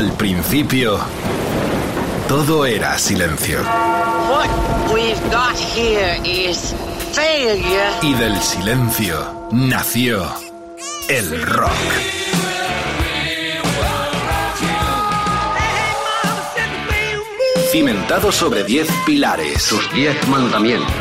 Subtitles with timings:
[0.00, 0.98] Al principio,
[2.26, 3.60] todo era silencio.
[3.60, 4.48] What
[4.94, 6.74] we've got here is
[7.12, 7.90] failure.
[8.00, 10.26] Y del silencio nació
[11.06, 11.70] el rock.
[17.70, 19.60] Cimentado sobre diez pilares.
[19.60, 20.94] sus diez mandamientos,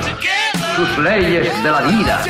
[0.76, 2.22] sus leyes de la vida,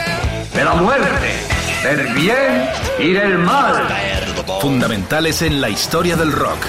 [0.54, 1.34] de la muerte,
[1.82, 4.09] del bien y del mal.
[4.58, 6.66] Fundamentales en la historia del rock.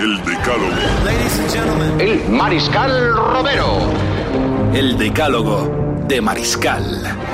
[0.00, 1.98] El Decálogo.
[1.98, 3.78] El Mariscal Romero.
[4.74, 7.25] El decálogo de Mariscal.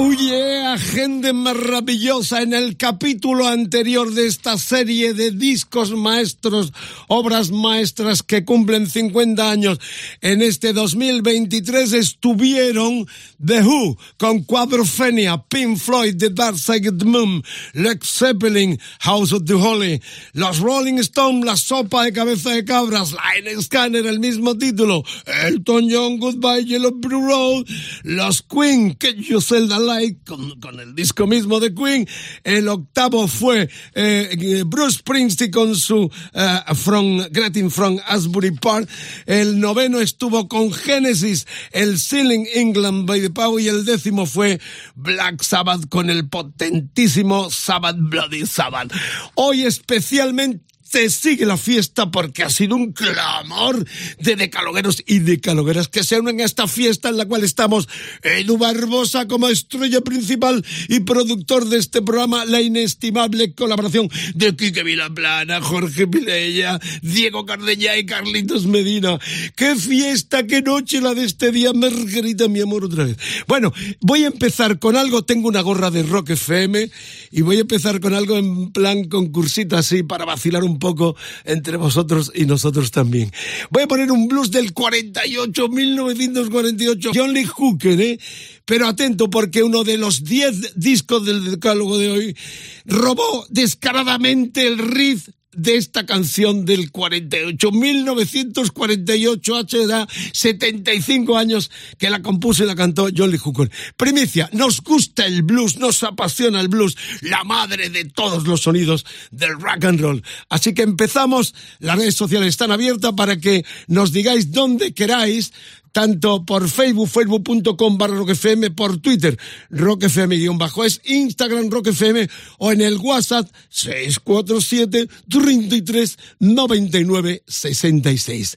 [0.00, 2.42] Oh yeah, gente maravillosa.
[2.42, 6.72] En el capítulo anterior de esta serie de discos maestros,
[7.08, 9.80] obras maestras que cumplen 50 años
[10.20, 13.08] en este 2023 estuvieron
[13.44, 17.42] The Who con Quadrophenia, Pink Floyd, The Dark Side the Moon,
[17.74, 20.00] Led Zeppelin, House of the Holy,
[20.32, 25.02] los Rolling Stones, La Sopa de Cabeza de Cabras, Line Scanner, el mismo título,
[25.44, 27.66] Elton John, Goodbye Yellow Blue Road,
[28.04, 29.58] los Queen, que yo sé
[29.88, 32.06] Light con, con, el disco mismo de Queen.
[32.44, 38.88] El octavo fue eh, Bruce Springsteen con su uh, From Greeting from Asbury Park.
[39.26, 44.60] El noveno estuvo con Genesis, el Ceiling England by the Power y el décimo fue
[44.94, 48.92] Black Sabbath con el potentísimo Sabbath Bloody Sabbath.
[49.34, 53.84] Hoy especialmente se sigue la fiesta porque ha sido un clamor
[54.20, 57.88] de decalogueros y decalogueras que se unen a esta fiesta en la cual estamos
[58.22, 64.82] Edu Barbosa como estrella principal y productor de este programa, la inestimable colaboración de Quique
[64.82, 69.18] Vilaplana, Jorge Pilella, Diego Cardeña y Carlitos Medina.
[69.56, 73.16] ¡Qué fiesta, qué noche la de este día, Margarita, mi amor, otra vez!
[73.46, 76.90] Bueno, voy a empezar con algo, tengo una gorra de Rock FM
[77.30, 81.76] y voy a empezar con algo en plan concursito así para vacilar un poco entre
[81.76, 83.32] vosotros y nosotros también.
[83.70, 88.18] Voy a poner un blues del 48, 1948, John Lee Hooker, ¿eh?
[88.64, 92.36] Pero atento porque uno de los 10 discos del decálogo de hoy
[92.84, 102.10] robó descaradamente el riff de esta canción del 48, 1948, H edad 75 años que
[102.10, 103.70] la compuso y la cantó John Hooker.
[103.96, 109.04] Primicia, nos gusta el blues, nos apasiona el blues, la madre de todos los sonidos
[109.30, 110.22] del rock and roll.
[110.48, 115.52] Así que empezamos, las redes sociales están abiertas para que nos digáis dónde queráis
[115.92, 119.38] tanto por Facebook, facebook.com barra roquefm, por Twitter,
[119.70, 122.28] roquefm-es, Instagram roquefm
[122.58, 128.56] o en el WhatsApp 647 33 99 66.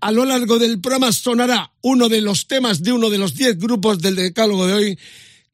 [0.00, 3.58] A lo largo del programa sonará uno de los temas de uno de los 10
[3.58, 4.98] grupos del decálogo de hoy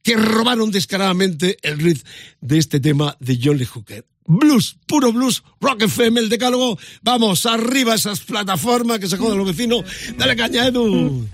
[0.03, 2.03] que robaron descaradamente el riff
[2.41, 4.14] de este tema de John Lee Hooker.
[4.27, 6.79] Blues, puro blues, rock FM, el decálogo.
[7.03, 9.85] Vamos, arriba esas plataformas que se jodan los vecinos.
[10.17, 11.27] Dale caña, Edu.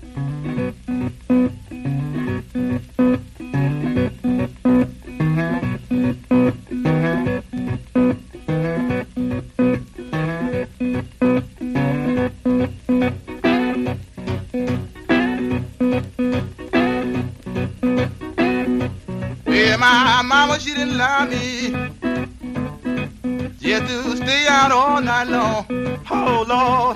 [23.91, 25.65] To stay out all night long.
[26.09, 26.95] Oh, Lord.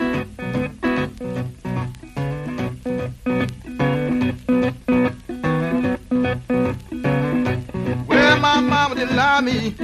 [8.07, 9.75] Well, my mama didn't love me.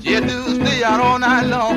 [0.00, 1.76] Just to stay out all night long.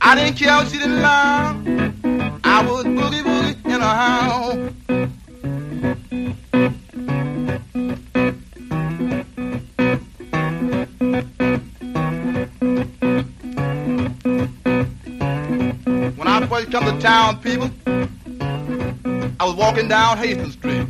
[0.00, 1.49] I didn't care she didn't love.
[16.80, 17.70] Come to town, people,
[19.38, 20.86] I was walking down Hastings Street.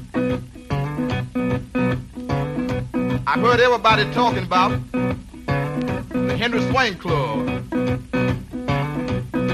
[3.26, 7.48] I heard everybody talking about the Henry Swain Club.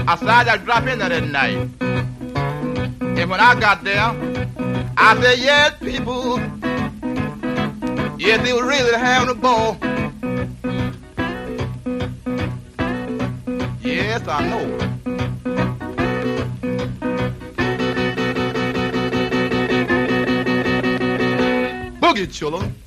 [0.07, 1.69] I said I'd drop in there that night.
[1.81, 4.13] And when I got there,
[4.97, 6.39] I said, yes, people,
[8.19, 9.77] yes, they were really having a ball.
[13.81, 14.86] Yes, I know.
[22.17, 22.86] Boogie children.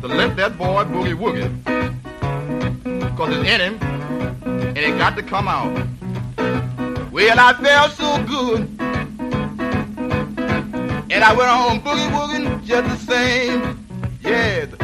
[0.00, 1.50] To let that boy boogie woogie.
[3.16, 3.78] Cause it's in him
[4.76, 5.72] and it got to come out.
[7.10, 8.60] Well, I felt so good.
[11.10, 13.86] And I went on boogie woogie just the same.
[14.20, 14.75] Yeah.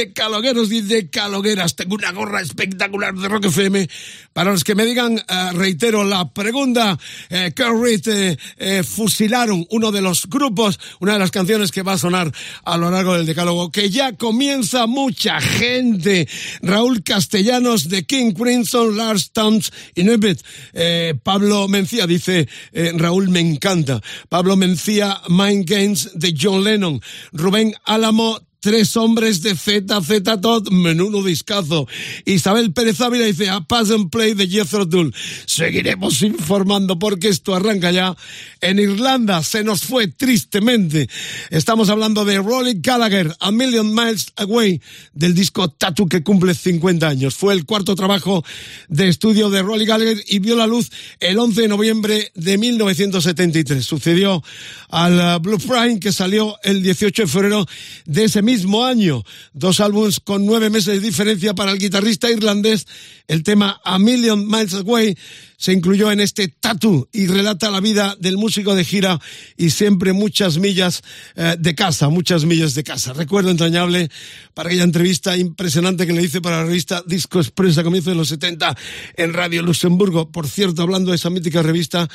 [0.00, 1.76] Los decalogueros y decalogueras.
[1.76, 3.88] Tengo una gorra espectacular de Rock FM.
[4.32, 6.98] Para los que me digan, uh, reitero la pregunta,
[7.28, 11.98] eh, eh, eh, fusilaron uno de los grupos, una de las canciones que va a
[11.98, 12.32] sonar
[12.64, 16.28] a lo largo del decálogo, que ya comienza mucha gente.
[16.62, 20.42] Raúl Castellanos de King Crimson, Lars Towns y Nubbet.
[20.72, 24.00] Eh, Pablo Mencía dice, eh, Raúl me encanta.
[24.28, 27.00] Pablo Mencía, Mind Games de John Lennon.
[27.32, 31.88] Rubén Álamo, Tres hombres de ZZ Todd, menudo discazo.
[32.26, 35.14] Isabel Pérez Ávila dice a Pass and Play de Jethro Tull.
[35.46, 38.14] Seguiremos informando porque esto arranca ya.
[38.60, 41.08] En Irlanda se nos fue tristemente.
[41.48, 44.82] Estamos hablando de Rolly Gallagher, A Million Miles Away,
[45.14, 47.36] del disco Tattoo que cumple 50 años.
[47.36, 48.44] Fue el cuarto trabajo
[48.88, 53.82] de estudio de Rolly Gallagher y vio la luz el 11 de noviembre de 1973.
[53.86, 54.44] Sucedió
[54.90, 57.66] al Blue Prime que salió el 18 de febrero
[58.04, 58.49] de ese
[58.84, 59.22] año.
[59.52, 62.86] Dos álbumes con nueve meses de diferencia para el guitarrista irlandés.
[63.28, 65.16] El tema A Million Miles Away
[65.60, 69.20] se incluyó en este Tattoo y relata la vida del músico de gira
[69.58, 71.02] y siempre muchas millas
[71.36, 73.12] eh, de casa, muchas millas de casa.
[73.12, 74.10] Recuerdo entrañable
[74.54, 78.16] para aquella entrevista impresionante que le hice para la revista Disco Express a comienzos de
[78.16, 78.74] los 70
[79.18, 80.32] en Radio Luxemburgo.
[80.32, 82.08] Por cierto, hablando de esa mítica revista,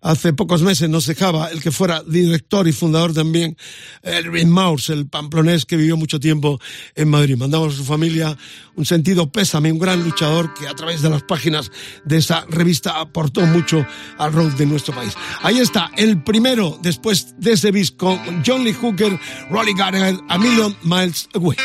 [0.00, 3.56] hace pocos meses nos dejaba el que fuera director y fundador también,
[4.02, 6.60] Elvin Maurs, el pamplonés que vivió mucho tiempo
[6.94, 7.36] en Madrid.
[7.36, 8.36] Mandamos a su familia
[8.76, 11.70] un sentido pésame, un gran luchador que a través de las páginas
[12.04, 13.86] de esa revista aportó mucho
[14.18, 15.14] al rock de nuestro país.
[15.42, 19.18] Ahí está, el primero después de ese bis con John Lee Hooker,
[19.50, 21.56] Rolly Gallagher, A Million Miles Away.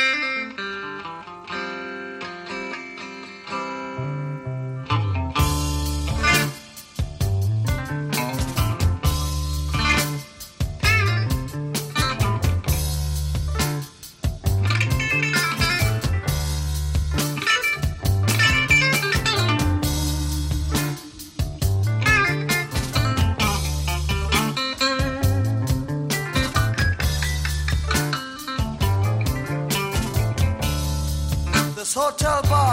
[32.13, 32.72] Hotel bar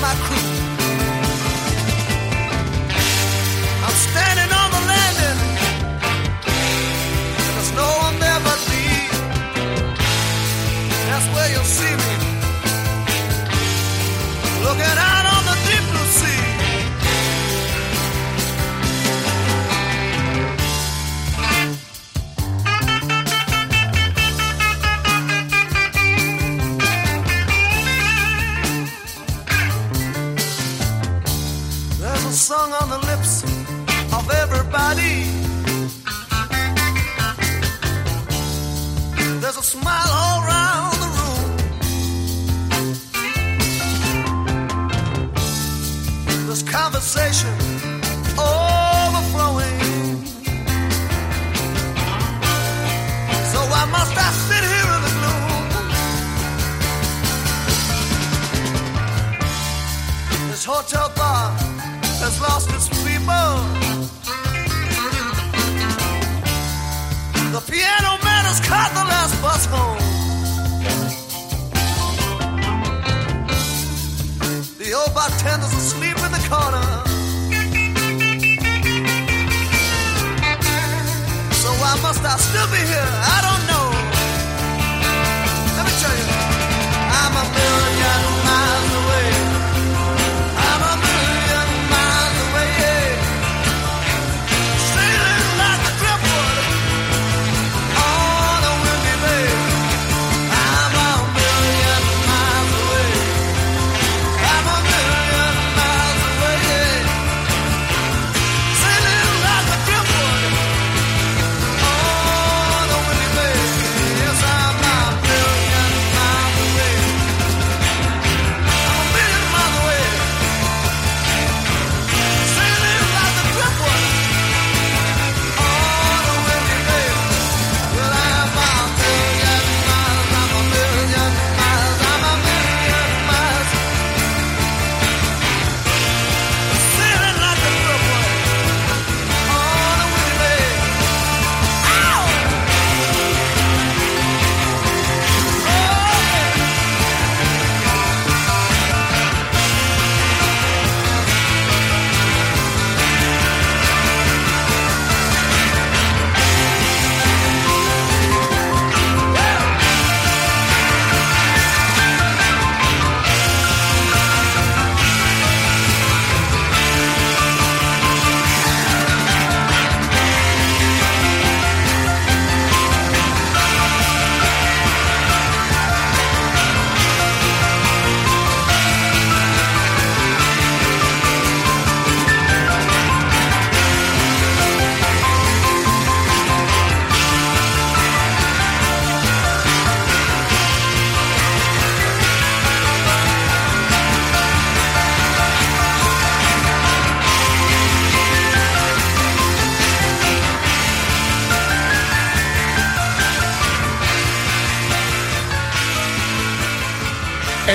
[0.00, 0.69] my crew.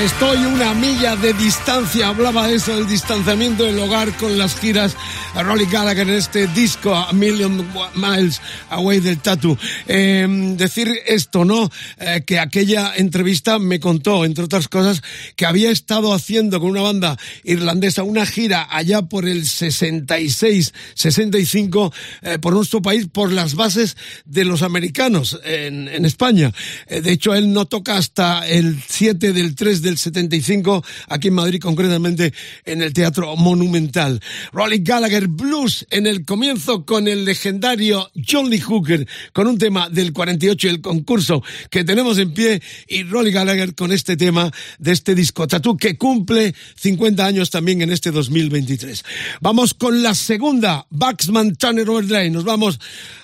[0.05, 4.95] Estoy una milla de distancia, hablaba de eso, del distanciamiento del hogar con las giras
[5.35, 8.39] a Rolly Gallagher en este disco A Million Miles
[8.69, 9.57] Away del Tattoo.
[9.85, 10.25] Eh,
[10.55, 11.69] decir esto, ¿no?
[11.99, 15.03] Eh, que aquella entrevista me contó, entre otras cosas,
[15.35, 21.93] que había estado haciendo con una banda irlandesa una gira allá por el 66, 65,
[22.21, 26.53] eh, por nuestro país, por las bases de los americanos en, en España.
[26.87, 31.33] Eh, de hecho, él no toca hasta el 7 del 3 del 75, aquí en
[31.33, 34.21] Madrid, concretamente en el Teatro Monumental.
[34.53, 39.89] Rolly Gallagher Blues en el comienzo con el legendario John Lee Hooker, con un tema
[39.89, 44.51] del 48 y el concurso que tenemos en pie, y Rolly Gallagher con este tema
[44.79, 49.03] de este disco Tattoo que cumple 50 años también en este 2023.
[49.41, 52.29] Vamos con la segunda, Baxman Tanner Overdrive.
[52.29, 52.79] Nos vamos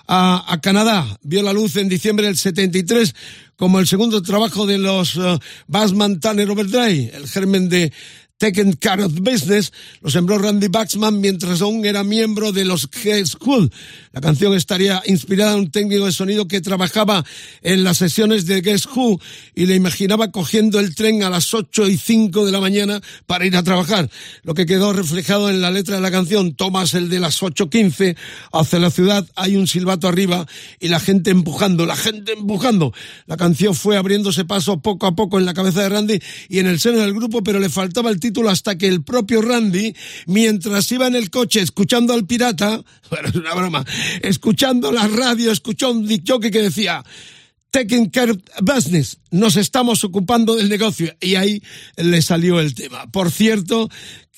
[0.08, 1.08] a, Canadá.
[1.24, 3.16] Vio la luz en diciembre del 73
[3.56, 7.94] como el segundo trabajo de los uh, Bassman Tanner Overdrive, el germen de
[8.42, 9.72] Taken Care of Business,
[10.02, 13.72] lo sembró Randy Baxman mientras aún era miembro de los G School.
[14.14, 17.24] La canción estaría inspirada en un técnico de sonido que trabajaba
[17.62, 19.22] en las sesiones de Guess Who
[19.54, 23.46] y le imaginaba cogiendo el tren a las 8 y 5 de la mañana para
[23.46, 24.10] ir a trabajar.
[24.42, 28.18] Lo que quedó reflejado en la letra de la canción, tomas el de las 8.15,
[28.54, 30.48] hacia la ciudad hay un silbato arriba
[30.80, 32.92] y la gente empujando, la gente empujando.
[33.28, 36.20] La canción fue abriéndose paso poco a poco en la cabeza de Randy
[36.50, 39.42] y en el seno del grupo, pero le faltaba el título hasta que el propio
[39.42, 39.96] Randy,
[40.28, 43.86] mientras iba en el coche escuchando al pirata, bueno, es una broma,
[44.22, 47.04] escuchando la radio, escuchó un dick que decía,
[47.72, 51.64] taking care of business, nos estamos ocupando del negocio y ahí
[51.98, 53.10] le salió el tema.
[53.12, 53.90] Por cierto,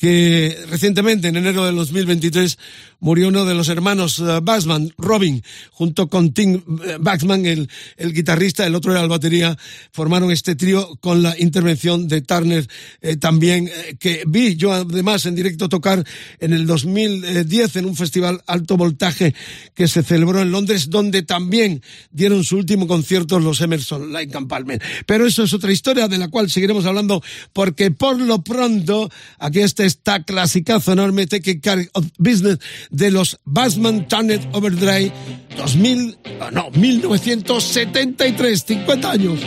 [0.03, 2.57] que recientemente, en enero del 2023,
[2.99, 5.41] murió uno de los hermanos uh, Baxman, Robin,
[5.71, 9.57] junto con Tim uh, Baxman, el, el, guitarrista, el otro era el batería,
[9.93, 12.67] formaron este trío con la intervención de Turner
[13.01, 16.03] eh, también, eh, que vi yo además en directo tocar
[16.39, 19.33] en el 2010 en un festival alto voltaje
[19.73, 21.81] que se celebró en Londres, donde también
[22.11, 24.81] dieron su último concierto los Emerson, Lake and Palmer.
[25.05, 29.59] Pero eso es otra historia de la cual seguiremos hablando, porque por lo pronto, aquí
[29.59, 32.57] está esta clasicazo enorme Take Care of Business
[32.89, 35.11] de los Bassman Turner Overdrive
[35.55, 36.17] 2000,
[36.51, 39.39] no, 1973, 50 años.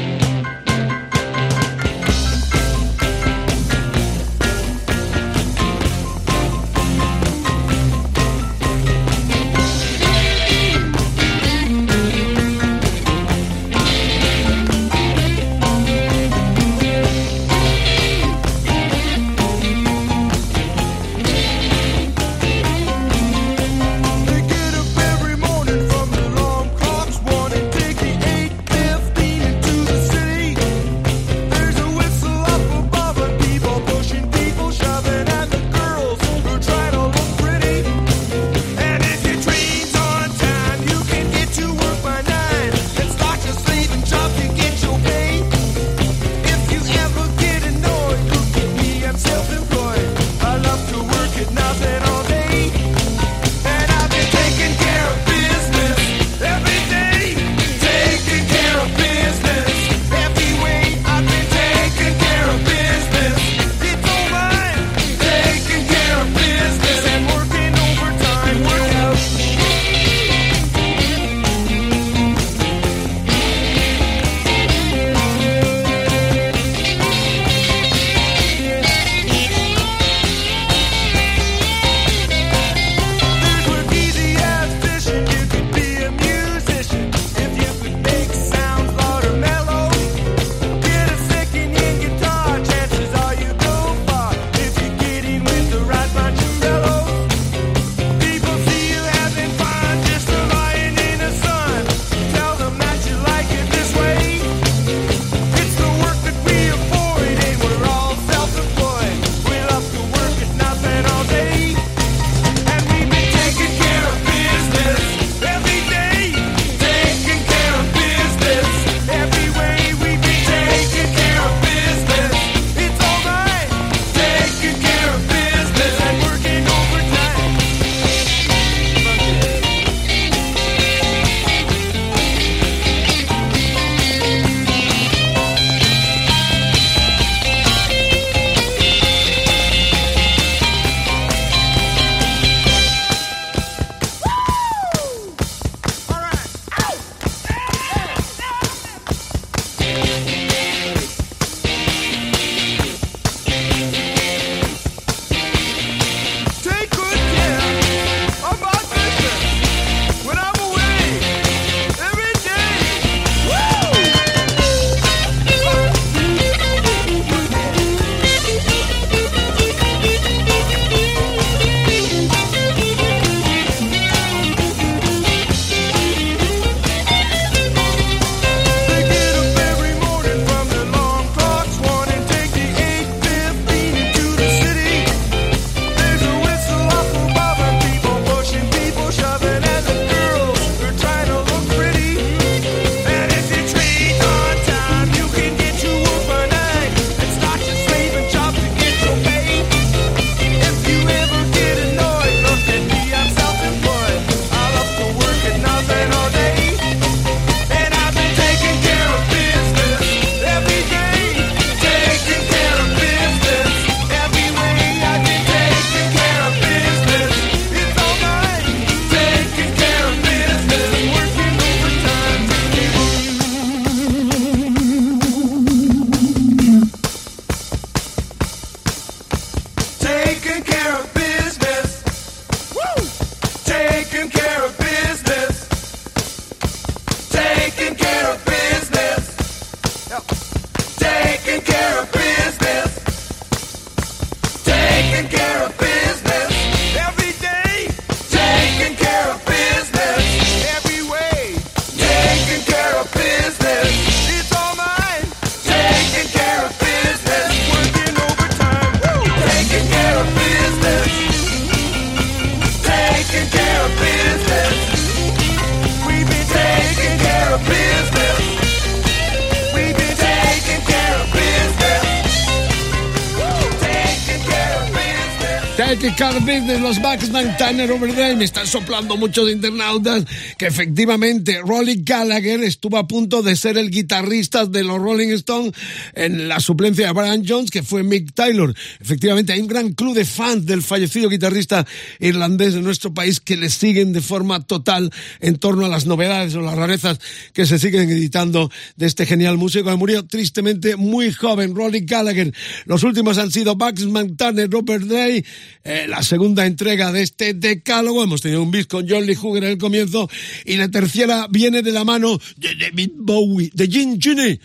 [277.67, 278.37] Baxman Tanner Overdrive.
[278.37, 280.25] Me están soplando muchos internautas
[280.57, 285.73] que efectivamente Rolly Gallagher estuvo a punto de ser el guitarrista de los Rolling Stones
[286.15, 288.73] en la suplencia de Brian Jones, que fue Mick Taylor.
[289.00, 291.85] Efectivamente, hay un gran club de fans del fallecido guitarrista
[292.21, 296.55] irlandés de nuestro país que le siguen de forma total en torno a las novedades
[296.55, 297.19] o las rarezas
[297.52, 302.52] que se siguen editando de este genial músico que murió tristemente muy joven, Rolly Gallagher.
[302.85, 305.45] Los últimos han sido Baxman Tanner, Robert Day,
[305.83, 308.23] eh, la segunda entrega de este decálogo.
[308.23, 310.28] Hemos tenido un bis con John Lee Hooker en el comienzo
[310.64, 314.60] y la tercera viene de la mano de David Bowie, de Gene Genie.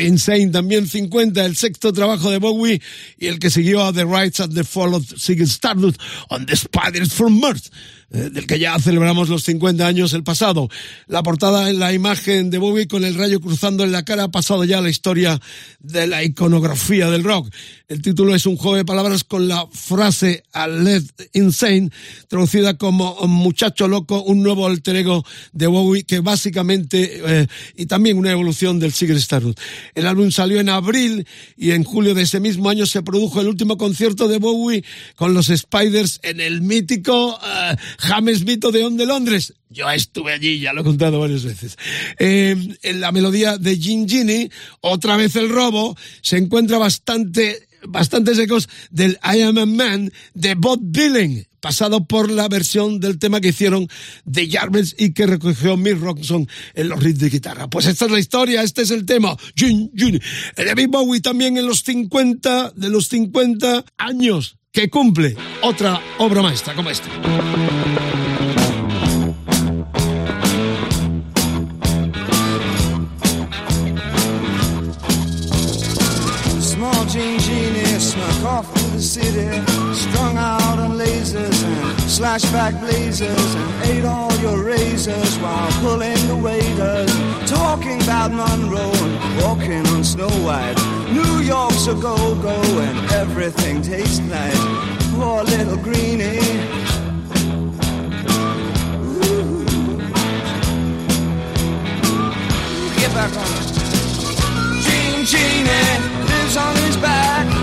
[0.00, 2.80] Insane también 50, el sexto trabajo de Bowie
[3.18, 6.56] y el que siguió a The Rights at the Fall of Sigurd Stardust on the
[6.56, 7.70] Spiders from Earth.
[8.10, 10.70] Eh, del que ya celebramos los 50 años el pasado.
[11.08, 14.30] La portada en la imagen de Bowie con el rayo cruzando en la cara ha
[14.30, 15.38] pasado ya la historia
[15.80, 17.50] de la iconografía del rock.
[17.86, 21.02] El título es un juego de palabras con la frase a Led
[21.34, 21.90] Insane,
[22.28, 28.16] traducida como muchacho loco, un nuevo alter ego de Bowie que básicamente, eh, y también
[28.16, 29.58] una evolución del Secret Stardust.
[29.94, 31.26] El álbum salió en abril
[31.58, 35.34] y en julio de ese mismo año se produjo el último concierto de Bowie con
[35.34, 39.54] los Spiders en el mítico uh, James Vito de On de Londres.
[39.70, 41.76] Yo estuve allí, ya lo he contado varias veces.
[42.18, 48.38] Eh, en la melodía de Gin Gini, otra vez el robo, se encuentra bastante, bastantes
[48.38, 53.40] ecos del I Am a Man de Bob Dylan, pasado por la versión del tema
[53.40, 53.88] que hicieron
[54.24, 57.68] de Jarvis y que recogió Mick Robinson en los riffs de guitarra.
[57.68, 59.36] Pues esta es la historia, este es el tema.
[59.56, 60.20] Gin Gini.
[60.56, 66.74] David Bowie también en los 50, de los 50 años que cumple otra obra maestra
[66.74, 67.08] como esta.
[78.58, 79.46] Off the city,
[79.94, 86.34] strung out on lasers and slashback blazers, and ate all your razors while pulling the
[86.34, 87.12] waiters,
[87.48, 90.74] talking about Monroe and walking on Snow White.
[91.12, 94.64] New York's a go-go and everything tastes nice.
[95.14, 96.40] Poor little greenie.
[99.22, 99.64] Ooh.
[102.98, 103.50] Get back on.
[104.82, 107.57] Gene Genie lives on his back.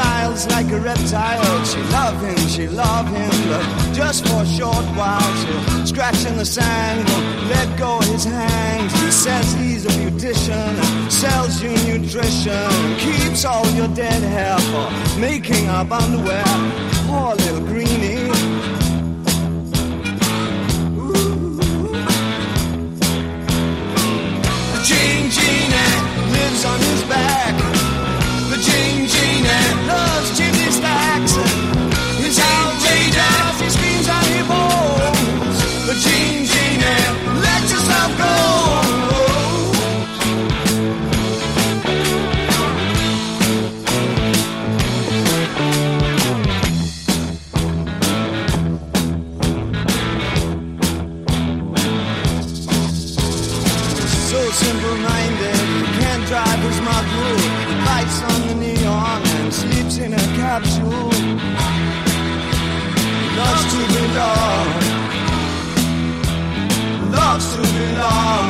[0.00, 1.40] Smiles like a reptile.
[1.42, 5.32] Oh, she love him, she love him, but just for a short while.
[5.40, 7.06] She'll scratch in the sand,
[7.48, 8.92] let go his hands.
[9.00, 10.72] He says he's a beautician,
[11.10, 16.44] sells you nutrition, keeps all your dead hair for making up underwear.
[17.06, 18.30] Poor little greenie.
[24.86, 25.92] Gene Genie
[26.34, 27.69] lives on his back.
[63.50, 64.66] Loves to belong.
[67.10, 68.49] Loves to belong.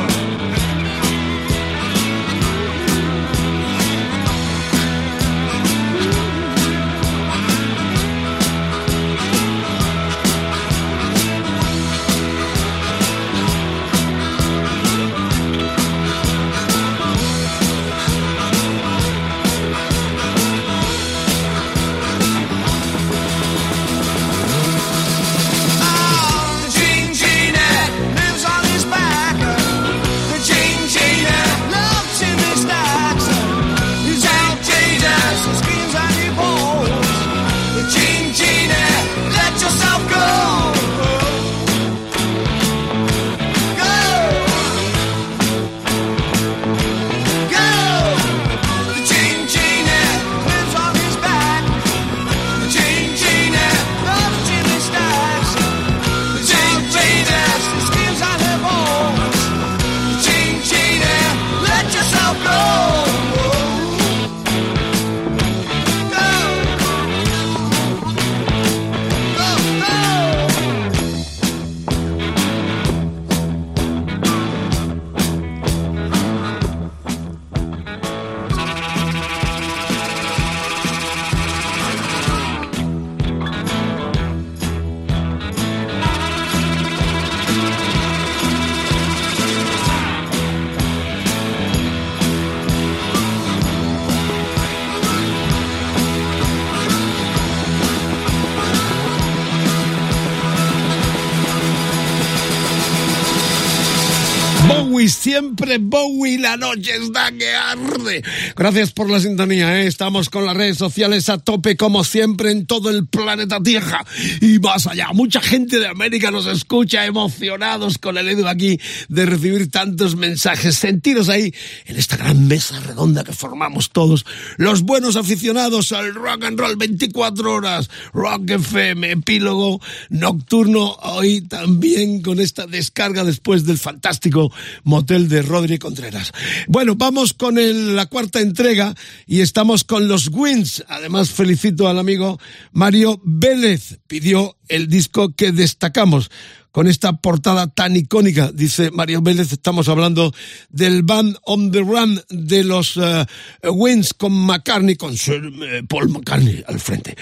[105.31, 108.21] siempre Bowie, la noche está que arde.
[108.53, 109.87] Gracias por la sintonía, ¿eh?
[109.87, 114.05] estamos con las redes sociales a tope como siempre en todo el planeta Tierra
[114.41, 115.07] y más allá.
[115.13, 120.75] Mucha gente de América nos escucha emocionados con el Edu aquí de recibir tantos mensajes.
[120.75, 121.53] Sentidos ahí
[121.85, 124.25] en esta gran mesa redonda que formamos todos,
[124.57, 132.21] los buenos aficionados al rock and roll 24 horas, Rock FM, epílogo nocturno, hoy también
[132.21, 134.51] con esta descarga después del fantástico
[134.83, 136.31] motel de Rodri Contreras.
[136.67, 137.55] Bueno, vamos con
[137.95, 140.83] la cuarta entrega y estamos con los Wins.
[140.87, 142.39] Además, felicito al amigo
[142.71, 143.99] Mario Vélez.
[144.07, 146.29] Pidió el disco que destacamos
[146.71, 150.33] con esta portada tan icónica, dice Mario Vélez, estamos hablando
[150.69, 153.25] del Band on the Run de los uh,
[153.73, 157.15] Wins con McCartney, con Sir eh, Paul McCartney al frente.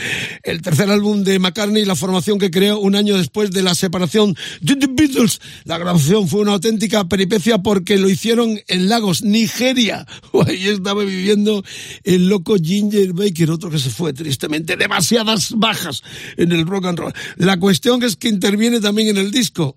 [0.44, 4.36] El tercer álbum de McCartney, la formación que creó un año después de la separación
[4.62, 5.42] de The Beatles.
[5.64, 10.06] La grabación fue una auténtica peripecia porque lo hicieron en Lagos, Nigeria.
[10.48, 11.64] Ahí estaba viviendo
[12.04, 14.78] el loco Ginger Baker, otro que se fue tristemente.
[14.78, 16.04] Demasiadas bajas
[16.38, 17.14] en el rock and roll.
[17.38, 19.32] La cuestión es que interviene también en el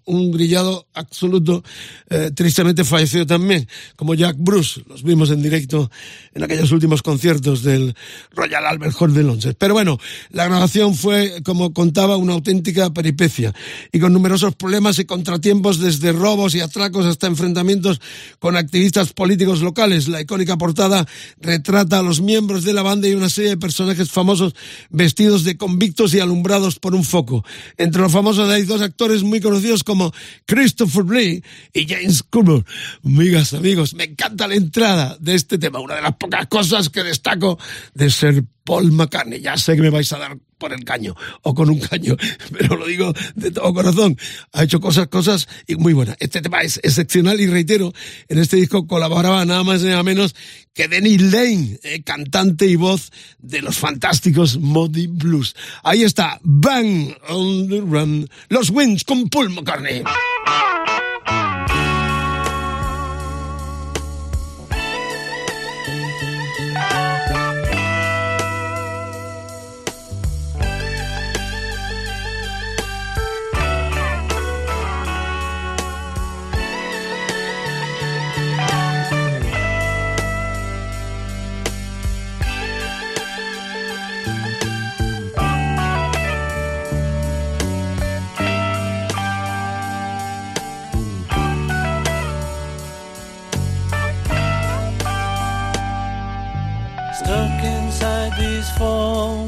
[0.04, 1.62] un brillado absoluto,
[2.10, 5.90] eh, tristemente fallecido también, como Jack Bruce, los vimos en directo
[6.34, 7.94] en aquellos últimos conciertos del
[8.32, 9.54] Royal Albert Hall de Londres.
[9.58, 9.98] Pero bueno,
[10.30, 13.54] la grabación fue, como contaba, una auténtica peripecia,
[13.92, 18.00] y con numerosos problemas y contratiempos desde robos y atracos hasta enfrentamientos
[18.38, 20.08] con activistas políticos locales.
[20.08, 21.06] La icónica portada
[21.40, 24.54] retrata a los miembros de la banda y una serie de personajes famosos
[24.90, 27.44] vestidos de convictos y alumbrados por un foco.
[27.76, 29.51] Entre los famosos hay dos actores muy conocidos
[29.84, 30.12] como
[30.46, 32.64] Christopher Lee y James Coburn.
[33.04, 37.02] Amigas, amigos, me encanta la entrada de este tema, una de las pocas cosas que
[37.02, 37.58] destaco
[37.94, 39.40] de ser Paul McCartney.
[39.40, 42.16] Ya sé que me vais a dar por el caño o con un caño,
[42.56, 44.16] pero lo digo de todo corazón.
[44.52, 46.16] Ha hecho cosas, cosas y muy buenas.
[46.20, 47.92] Este tema es excepcional y reitero,
[48.28, 50.36] en este disco colaboraba nada más y nada menos
[50.72, 55.56] que Denny Lane, eh, cantante y voz de los fantásticos Modi Blues.
[55.82, 60.04] Ahí está, Bang on the Run, los Wins con Paul McCartney.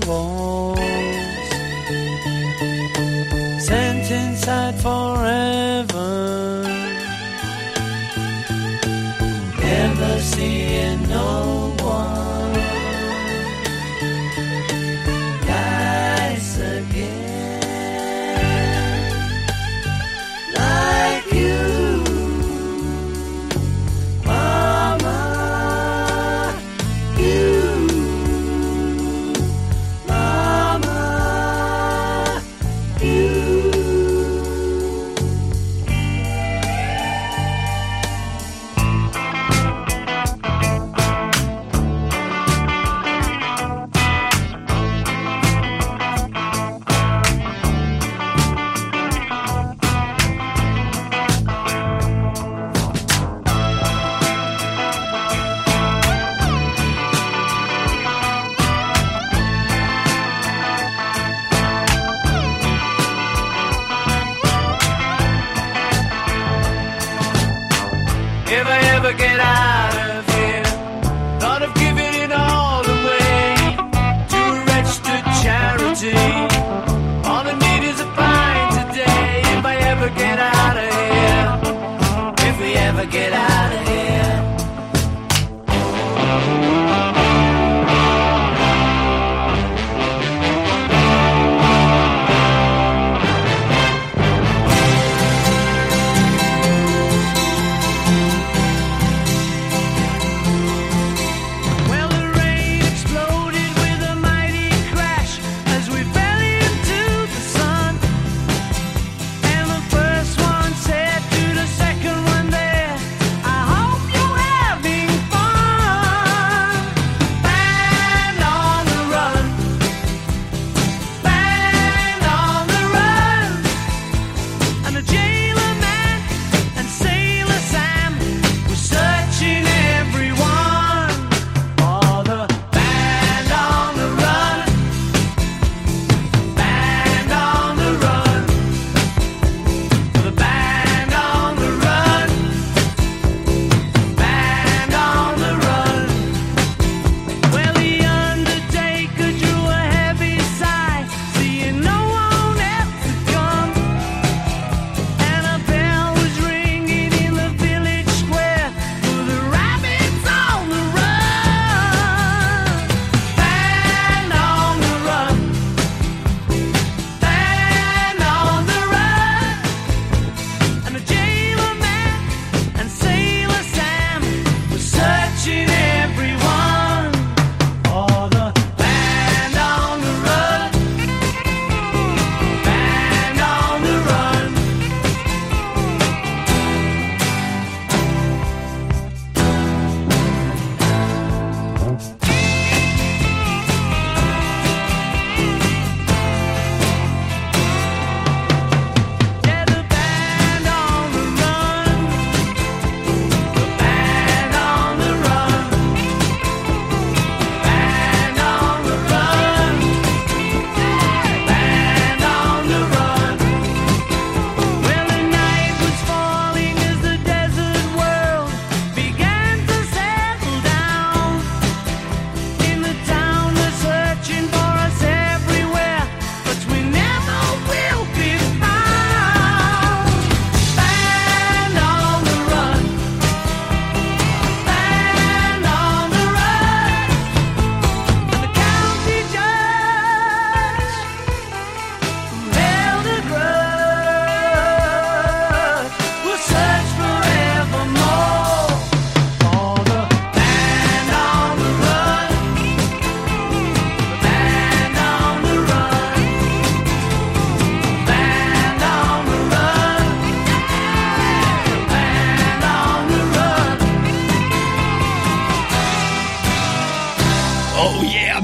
[0.01, 0.34] wrong.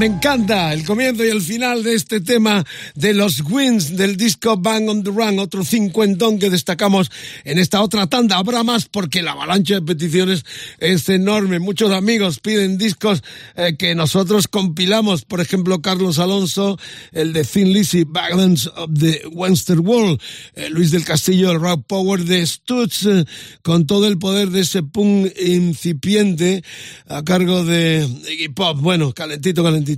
[0.01, 4.57] Me encanta el comienzo y el final de este tema de los Wins del disco
[4.57, 7.11] Bang on the Run, otro cincuentón que destacamos
[7.45, 8.39] en esta otra tanda.
[8.39, 10.47] Habrá más porque la avalancha de peticiones
[10.79, 11.59] es enorme.
[11.59, 13.23] Muchos amigos piden discos
[13.57, 16.79] eh, que nosotros compilamos, por ejemplo, Carlos Alonso,
[17.13, 20.19] el de Thin Lizzy, Balance of the Western World,
[20.55, 23.27] eh, Luis del Castillo, el Rock Power de Stutz, eh,
[23.61, 26.65] con todo el poder de ese punk incipiente
[27.07, 28.79] a cargo de Iggy Pop.
[28.81, 29.90] Bueno, calentito, calentito.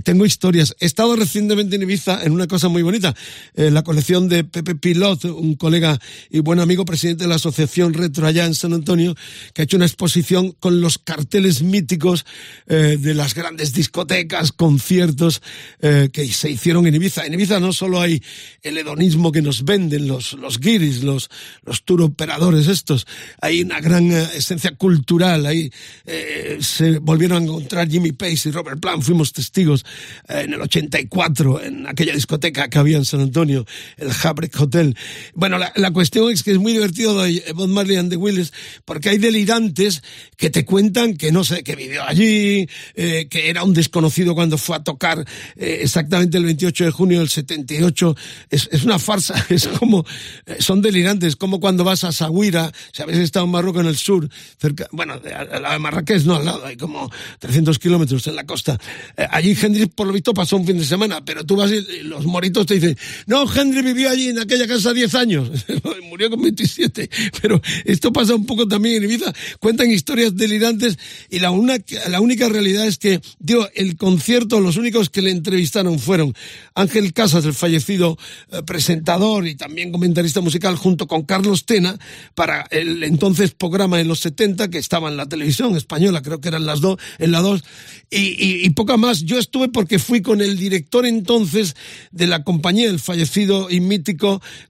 [0.05, 3.15] Tengo historias He estado recientemente en Ibiza en una cosa muy bonita,
[3.55, 5.99] la colección de Pepe Pilot, un colega
[6.31, 9.15] y buen amigo, presidente de la Asociación Retro allá en San Antonio,
[9.53, 12.25] que ha hecho una exposición con los carteles míticos
[12.67, 15.43] eh, de las grandes discotecas, conciertos
[15.81, 17.27] eh, que se hicieron en Ibiza.
[17.27, 18.23] En Ibiza no solo hay
[18.63, 21.29] el hedonismo que nos venden los, los guiris, los,
[21.65, 23.07] los tour operadores estos,
[23.43, 25.71] hay una gran eh, esencia cultural, ahí
[26.61, 29.85] se volvieron a encontrar Jimmy Pace y Robert Plant, fuimos testigos
[30.29, 33.67] en el 84 en aquella discoteca que había en San Antonio,
[33.97, 34.97] el Habrick Hotel.
[35.35, 38.53] Bueno, la, la cuestión es que es muy divertido de Bob Marley and the Willis
[38.85, 40.03] porque hay delirantes
[40.37, 44.59] que te cuentan que no sé, que vivió allí, eh, que era un desconocido cuando
[44.59, 45.25] fue a tocar
[45.57, 48.17] eh, exactamente el 28 de junio del 78.
[48.51, 50.05] Es, es una farsa, es como,
[50.47, 53.97] eh, son delirantes, como cuando vas a Saguira, si habéis estado en Marruecos en el
[53.97, 55.21] sur, cerca, bueno,
[55.65, 58.79] a Marrakech, no al lado, hay como 300 kilómetros en la costa.
[59.17, 62.03] Eh, allí Hendrix, por lo visto, pasó un fin de semana, pero tú vas y
[62.03, 62.97] los moritos te dicen,
[63.27, 65.51] no, Henry vivió allí en aquella casa 10 años,
[66.09, 67.09] murió con 27,
[67.41, 70.99] pero esto pasa un poco también en Ibiza, cuentan historias delirantes
[71.29, 71.77] y la, una,
[72.09, 76.35] la única realidad es que, digo, el concierto, los únicos que le entrevistaron fueron
[76.75, 78.19] Ángel Casas, el fallecido
[78.51, 81.99] eh, presentador y también comentarista musical, junto con Carlos Tena,
[82.35, 86.49] para el entonces programa en los 70 que estaba en la televisión española, creo que
[86.49, 87.63] eran las dos, en la 2,
[88.11, 89.23] y, y, y poca más.
[89.23, 91.77] Yo estuve porque fui con el director entonces
[92.11, 93.81] de la compañía, el fallecido y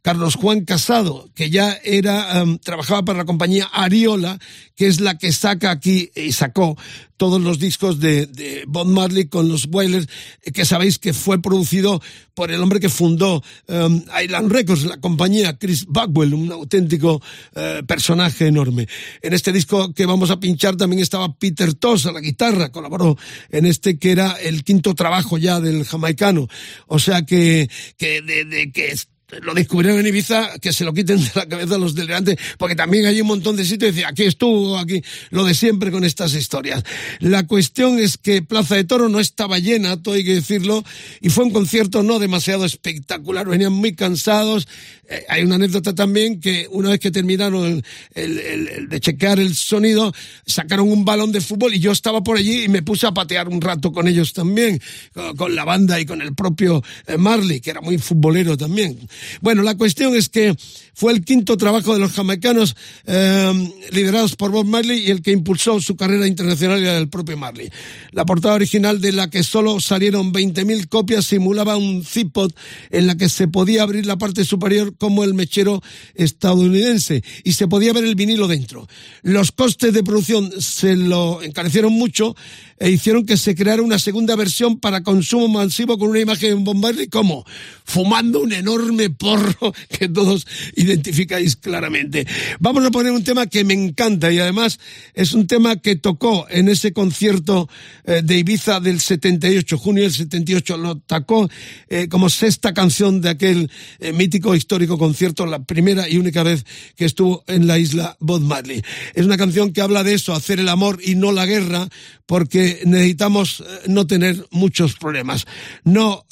[0.03, 4.39] Carlos Juan Casado, que ya era, um, trabajaba para la compañía Ariola,
[4.77, 6.77] que es la que saca aquí y sacó
[7.21, 10.07] todos los discos de, Bob Marley con los Wailers,
[10.55, 12.01] que sabéis que fue producido
[12.33, 17.85] por el hombre que fundó um, Island Records, la compañía, Chris Backwell, un auténtico uh,
[17.85, 18.89] personaje enorme.
[19.21, 23.19] En este disco que vamos a pinchar también estaba Peter Toss a la guitarra, colaboró
[23.51, 26.49] en este que era el quinto trabajo ya del jamaicano.
[26.87, 27.69] O sea que,
[27.99, 28.97] que de, de que
[29.43, 33.07] lo descubrieron en Ibiza, que se lo quiten de la cabeza los delirantes, porque también
[33.07, 36.83] hay un montón de sitios dice, aquí estuvo, aquí, lo de siempre con estas historias.
[37.21, 40.85] La cuestión es que Plaza de Toro no estaba llena, todo hay que decirlo,
[41.21, 44.67] y fue un concierto no demasiado espectacular, venían muy cansados.
[45.09, 47.83] Eh, hay una anécdota también que una vez que terminaron
[48.15, 50.13] el, el, el de chequear el sonido,
[50.47, 53.49] sacaron un balón de fútbol y yo estaba por allí y me puse a patear
[53.49, 54.81] un rato con ellos también,
[55.13, 58.99] con, con la banda y con el propio eh, Marley, que era muy futbolero también.
[59.41, 60.55] Bueno, la cuestión es que
[60.95, 65.31] fue el quinto trabajo de los jamaicanos eh, liderados por Bob Marley y el que
[65.31, 67.71] impulsó su carrera internacional y la del propio Marley.
[68.13, 72.53] La portada original de la que solo salieron 20.000 copias simulaba un zipod
[72.91, 75.83] en la que se podía abrir la parte superior como el mechero
[76.15, 78.87] estadounidense y se podía ver el vinilo dentro.
[79.23, 82.35] Los costes de producción se lo encarecieron mucho
[82.79, 86.65] e hicieron que se creara una segunda versión para consumo masivo con una imagen en
[86.65, 87.45] Bob Marley como
[87.85, 90.47] fumando un enorme porro que todos
[90.77, 92.27] identificáis claramente.
[92.59, 94.79] Vamos a poner un tema que me encanta y además
[95.15, 97.69] es un tema que tocó en ese concierto
[98.05, 101.49] eh, de Ibiza del 78, junio del 78, lo tocó
[101.89, 106.65] eh, como sexta canción de aquel eh, mítico histórico concierto, la primera y única vez
[106.97, 108.83] que estuvo en la isla Bob Marley.
[109.15, 111.89] Es una canción que habla de eso, hacer el amor y no la guerra,
[112.27, 115.47] porque necesitamos no tener muchos problemas.
[115.85, 116.25] No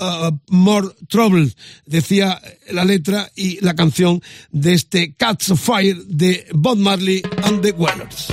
[0.49, 1.53] more trouble,
[1.87, 7.63] decía la letra y la canción de este Cats of Fire de Bob Marley and
[7.63, 8.29] the Wailers.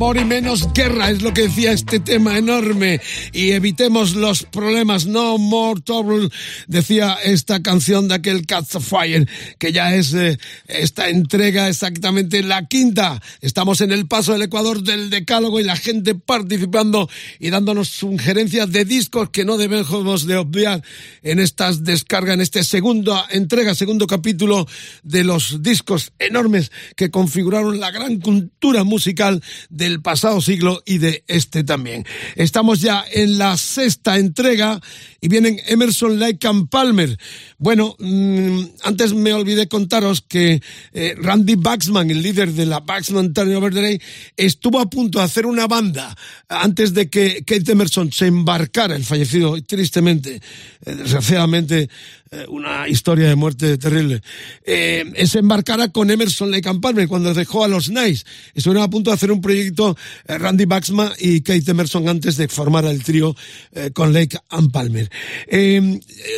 [0.00, 3.02] Sabor y menos guerra, es lo que decía este tema enorme.
[3.34, 6.30] Y evitemos los problemas, no more trouble,
[6.66, 9.28] decía esta canción de aquel Cats of Fire,
[9.58, 10.38] que ya es eh,
[10.68, 13.20] esta entrega exactamente la quinta.
[13.42, 18.72] Estamos en el paso del Ecuador del Decálogo y la gente participando y dándonos sugerencias
[18.72, 20.82] de discos que no debemos de obviar
[21.22, 24.66] en estas descargas, en este segunda entrega, segundo capítulo
[25.02, 31.24] de los discos enormes que configuraron la gran cultura musical del pasado siglo y de
[31.26, 32.06] este también.
[32.36, 34.80] Estamos ya en la sexta entrega
[35.20, 36.38] y vienen Emerson, Lake
[36.70, 37.18] Palmer.
[37.58, 40.62] Bueno, mm, antes me olvidé contaros que
[40.92, 44.00] eh, Randy Baxman, el líder de la Baxman Turn Over the Day,
[44.36, 46.16] estuvo a punto de hacer una banda
[46.48, 50.40] antes de que Kate Emerson se embarcara, el fallecido, tristemente,
[50.84, 51.88] eh, desgraciadamente,
[52.32, 54.22] eh, una historia de muerte terrible.
[54.64, 58.24] Eh, se embarcara con Emerson Lake and Palmer cuando dejó a los Nice.
[58.54, 59.96] Estuvieron a punto de hacer un proyecto
[60.28, 63.34] eh, Randy Baxma y Kate Emerson antes de formar el trío
[63.72, 65.10] eh, con Lake and Palmer.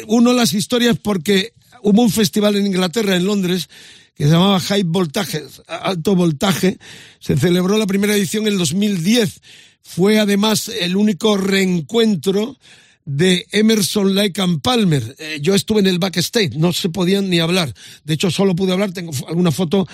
[0.06, 3.68] Uno las historias porque hubo un festival en Inglaterra, en Londres,
[4.14, 6.78] que se llamaba High Voltage, Alto Voltaje.
[7.20, 9.42] Se celebró la primera edición en el 2010.
[9.82, 12.56] Fue además el único reencuentro
[13.04, 15.02] de Emerson, Lake and Palmer.
[15.18, 17.72] Eh, yo estuve en el backstage, no se podían ni hablar.
[18.04, 19.86] De hecho, solo pude hablar, tengo alguna foto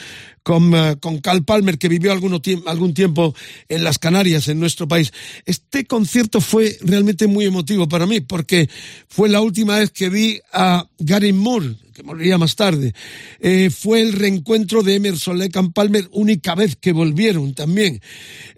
[0.42, 3.34] con, uh, con Cal Palmer, que vivió algún, algún tiempo
[3.68, 5.12] en las Canarias, en nuestro país.
[5.46, 8.68] Este concierto fue realmente muy emotivo para mí, porque
[9.08, 12.94] fue la última vez que vi a Gary Moore, que moriría más tarde.
[13.40, 18.00] Eh, fue el reencuentro de Emerson and Palmer, única vez que volvieron también.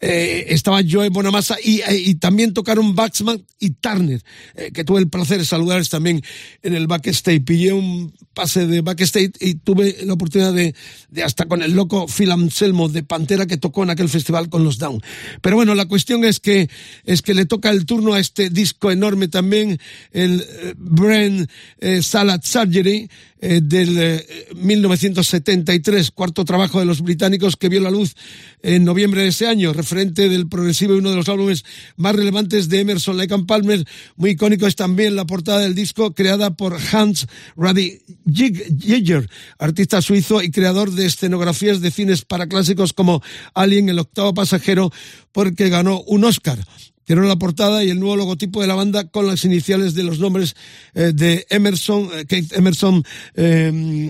[0.00, 4.22] Eh, estaba Joe Bonamassa y, eh, y, también tocaron Baxman y Turner,
[4.74, 6.22] que tuve el placer de saludarles también
[6.62, 7.42] en el backstage.
[7.42, 10.74] Pillé un pase de backstage y tuve la oportunidad de,
[11.08, 14.64] de hasta con el loco Phil Anselmo de Pantera que tocó en aquel festival con
[14.64, 15.02] los Down.
[15.40, 16.68] Pero bueno, la cuestión es que,
[17.04, 19.78] es que le toca el turno a este disco enorme también,
[20.12, 20.44] el
[20.76, 21.48] Brain
[22.02, 23.08] Salad Surgery,
[23.42, 28.14] eh, del eh, 1973, cuarto trabajo de los británicos que vio la luz
[28.62, 31.64] en noviembre de ese año, referente del progresivo y uno de los álbumes
[31.96, 33.84] más relevantes de Emerson, Lake Palmer.
[34.16, 40.42] Muy icónico es también la portada del disco creada por Hans Radi Jäger, artista suizo
[40.42, 43.22] y creador de escenografías de cines para clásicos como
[43.54, 44.90] Alien, el octavo pasajero,
[45.32, 46.58] porque ganó un Oscar.
[47.10, 50.20] Tiene la portada y el nuevo logotipo de la banda con las iniciales de los
[50.20, 50.54] nombres
[50.94, 53.02] eh, de Emerson, eh, Kate Emerson,
[53.34, 54.08] eh,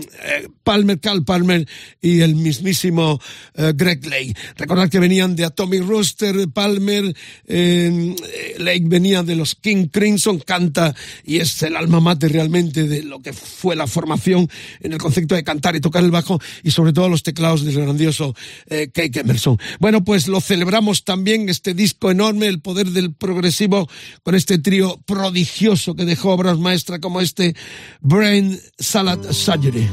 [0.63, 1.67] Palmer, Cal Palmer
[2.01, 3.19] y el mismísimo
[3.55, 4.35] Greg Lake.
[4.57, 7.15] Recordad que venían de Atomic Rooster, Palmer,
[7.47, 13.21] Lake venía de los King Crimson, canta y es el alma mater realmente de lo
[13.21, 14.49] que fue la formación
[14.79, 17.75] en el concepto de cantar y tocar el bajo y sobre todo los teclados del
[17.75, 18.35] grandioso
[18.67, 19.57] Kate Emerson.
[19.79, 23.89] Bueno, pues lo celebramos también este disco enorme, el poder del progresivo
[24.23, 27.55] con este trío prodigioso que dejó obras maestras como este
[28.01, 29.89] Brain Salad Surgery.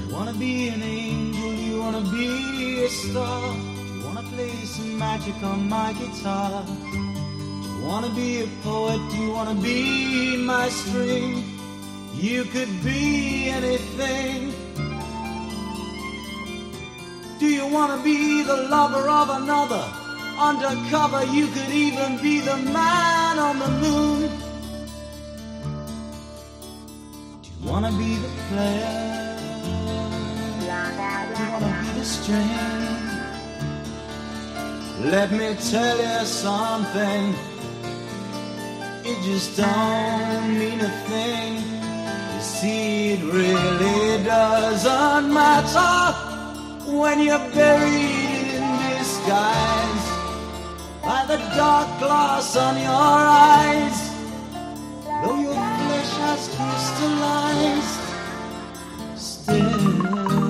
[0.58, 3.56] Wanna be a star.
[3.94, 6.64] You wanna play some magic on my guitar.
[6.92, 11.44] You wanna be a poet, do you wanna be my string?
[12.14, 14.52] You could be anything.
[17.38, 19.84] Do you wanna be the lover of another?
[20.38, 24.30] undercover, you could even be the man on the moon.
[27.42, 29.47] Do you wanna be the player?
[30.78, 32.98] Do you wanna be the string?
[35.10, 37.34] Let me tell you something.
[39.04, 41.54] It just don't mean a thing.
[42.34, 46.14] You see, it really doesn't matter
[47.00, 50.06] when you're buried in disguise
[51.02, 53.16] by the dark glass on your
[53.54, 53.98] eyes.
[55.22, 58.00] Though your flesh has crystallized,
[59.16, 60.47] still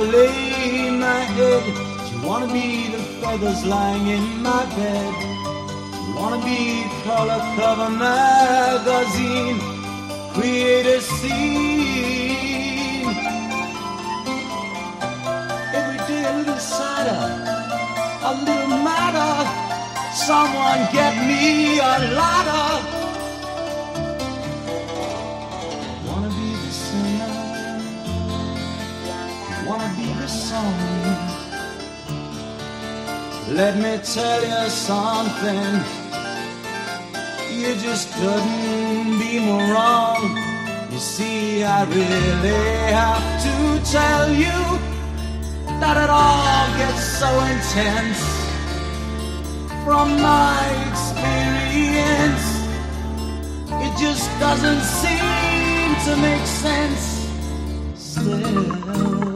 [0.00, 1.64] I lay my head?
[2.10, 5.14] You wanna be the feathers lying in my bed?
[6.06, 9.58] You wanna be color cover magazine?
[10.32, 13.08] Create a scene.
[15.78, 17.22] Every day a little sadder,
[18.30, 19.36] a little madder.
[20.14, 23.09] Someone get me a ladder.
[30.50, 30.74] Song.
[33.60, 35.70] Let me tell you something.
[37.60, 40.20] You just couldn't be more wrong.
[40.92, 42.66] You see, I really
[43.02, 43.54] have to
[43.96, 44.58] tell you
[45.82, 48.20] that it all gets so intense.
[49.84, 52.46] From my experience,
[53.84, 57.04] it just doesn't seem to make sense.
[57.94, 59.29] Still.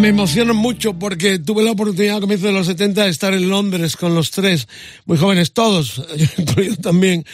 [0.00, 3.50] Me emociono mucho porque tuve la oportunidad a comienzos de los 70 de estar en
[3.50, 4.66] Londres con los tres,
[5.04, 7.26] muy jóvenes todos, yo incluido también,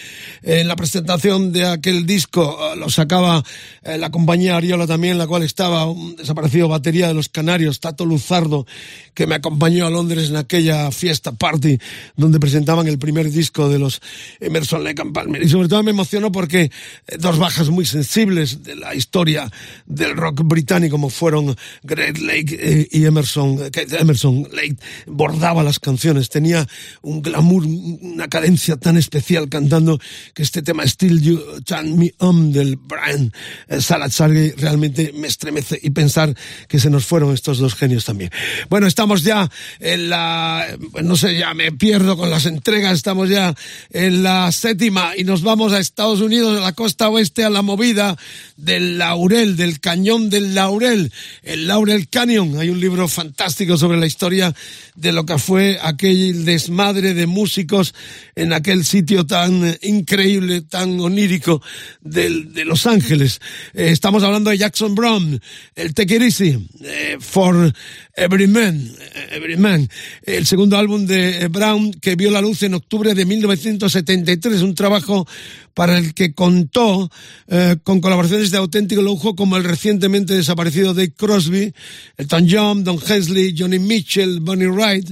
[0.42, 3.44] en la presentación de aquel disco, eh, lo sacaba
[3.84, 8.04] eh, la compañía Ariola también, la cual estaba un desaparecido batería de los Canarios, Tato
[8.04, 8.66] Luzardo,
[9.14, 11.78] que me acompañó a Londres en aquella fiesta party
[12.16, 14.00] donde presentaban el primer disco de los
[14.40, 15.40] Emerson Lake and Palmer.
[15.40, 19.50] Y sobre todo me emociono porque eh, dos bajas muy sensibles de la historia
[19.86, 24.76] del rock británico como fueron Great Lake eh, y Emerson, eh, Emerson Lake
[25.06, 26.66] bordaba las canciones, tenía
[27.02, 29.98] un glamour, una cadencia tan especial cantando
[30.34, 33.32] que este tema Still You Turn Me On del Brian
[33.68, 36.34] eh, Salazar realmente me estremece y pensar
[36.68, 38.30] que se nos fueron estos dos genios también.
[38.68, 39.50] Bueno, estamos ya
[39.80, 40.66] en la,
[41.02, 43.54] no sé, ya me pierdo con las entregas, estamos ya
[43.90, 47.62] en la séptima y nos vamos a Estados Unidos, a la costa oeste, a la
[47.62, 48.16] movida
[48.56, 52.45] del Laurel, del cañón del Laurel, el Laurel Canyon.
[52.54, 54.54] Hay un libro fantástico sobre la historia
[54.94, 57.94] de lo que fue aquel desmadre de músicos
[58.36, 61.60] en aquel sitio tan increíble, tan onírico
[62.00, 63.40] de Los Ángeles.
[63.74, 65.40] Eh, estamos hablando de Jackson Brown,
[65.74, 67.72] el Take It Easy, eh, For
[68.14, 68.92] Every Man,
[69.32, 69.88] Every Man,
[70.22, 75.26] el segundo álbum de Brown que vio la luz en octubre de 1973, un trabajo
[75.76, 77.10] para el que contó
[77.48, 81.74] eh, con colaboraciones de auténtico lujo como el recientemente desaparecido Dave Crosby,
[82.16, 85.10] Elton John, Don Hensley, Johnny Mitchell, Bonnie Wright,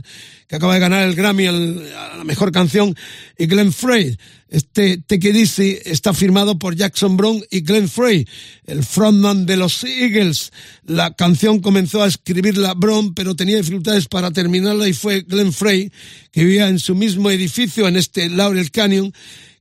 [0.48, 2.96] que acaba de ganar el Grammy a la mejor canción,
[3.36, 4.16] y Glenn Frey.
[4.48, 8.26] Este Take It está firmado por Jackson Brown y Glenn Frey,
[8.66, 10.50] el frontman de los Eagles.
[10.86, 15.92] La canción comenzó a escribirla Brown, pero tenía dificultades para terminarla y fue Glenn Frey,
[16.32, 19.12] que vivía en su mismo edificio, en este Laurel Canyon,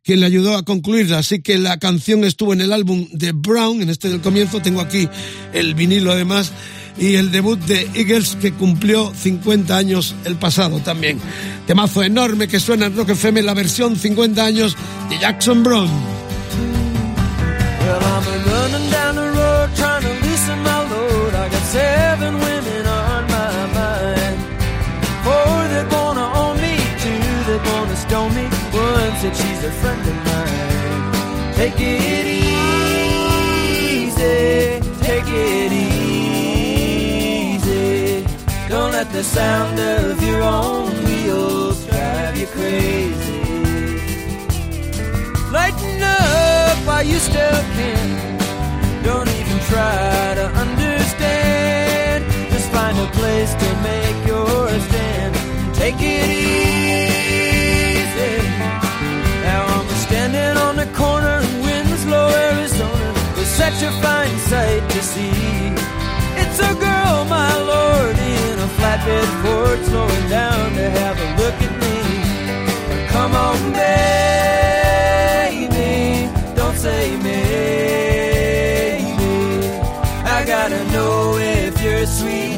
[0.04, 1.20] quien le ayudó a concluirla.
[1.20, 4.62] Así que la canción estuvo en el álbum de Brown, en este del comienzo.
[4.62, 5.08] Tengo aquí
[5.54, 6.52] el vinilo además.
[6.98, 11.20] Y el debut de Eagles que cumplió 50 años el pasado también.
[11.66, 14.78] Temazo enorme que suena en Rock FM, la versión 50 años
[15.10, 15.90] de Jackson Brown.
[29.24, 31.54] Said she's a friend of mine.
[31.56, 32.26] Take it
[34.04, 34.20] easy,
[35.00, 36.88] take it easy.
[38.68, 43.40] Don't let the sound of your own wheels drive you crazy.
[45.58, 48.08] Lighten up while you still can.
[49.06, 52.26] Don't even try to understand.
[52.52, 55.34] Just find a place to make your stand.
[55.76, 57.13] Take it easy.
[60.86, 65.32] The corner in Winslow, Arizona, was such a fine sight to see.
[66.42, 71.58] It's a girl, my lord, in a flatbed Ford, slowing down to have a look
[71.68, 71.98] at me.
[73.14, 73.58] Come on,
[75.44, 75.84] baby,
[76.56, 78.44] don't say maybe.
[80.38, 82.53] I gotta know if your sweet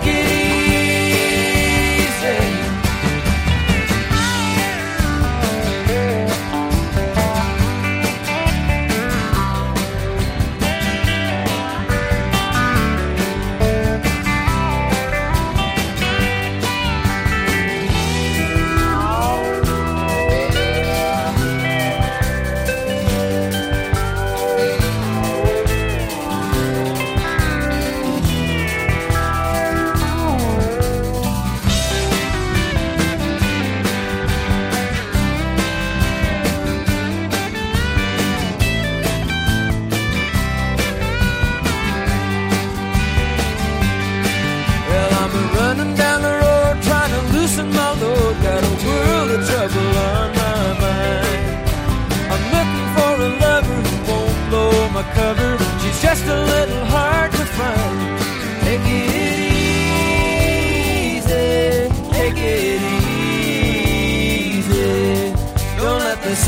[0.00, 0.67] take it easy.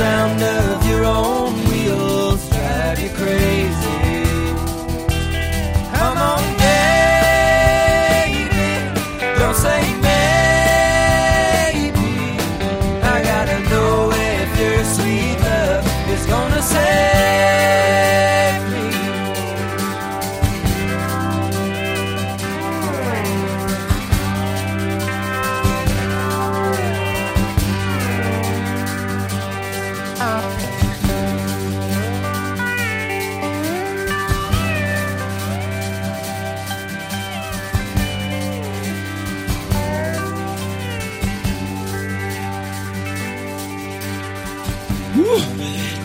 [0.01, 1.40] Sound of your own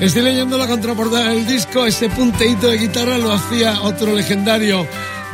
[0.06, 4.86] estoy leyendo la contraportada del disco, ese punteito de guitarra lo hacía otro legendario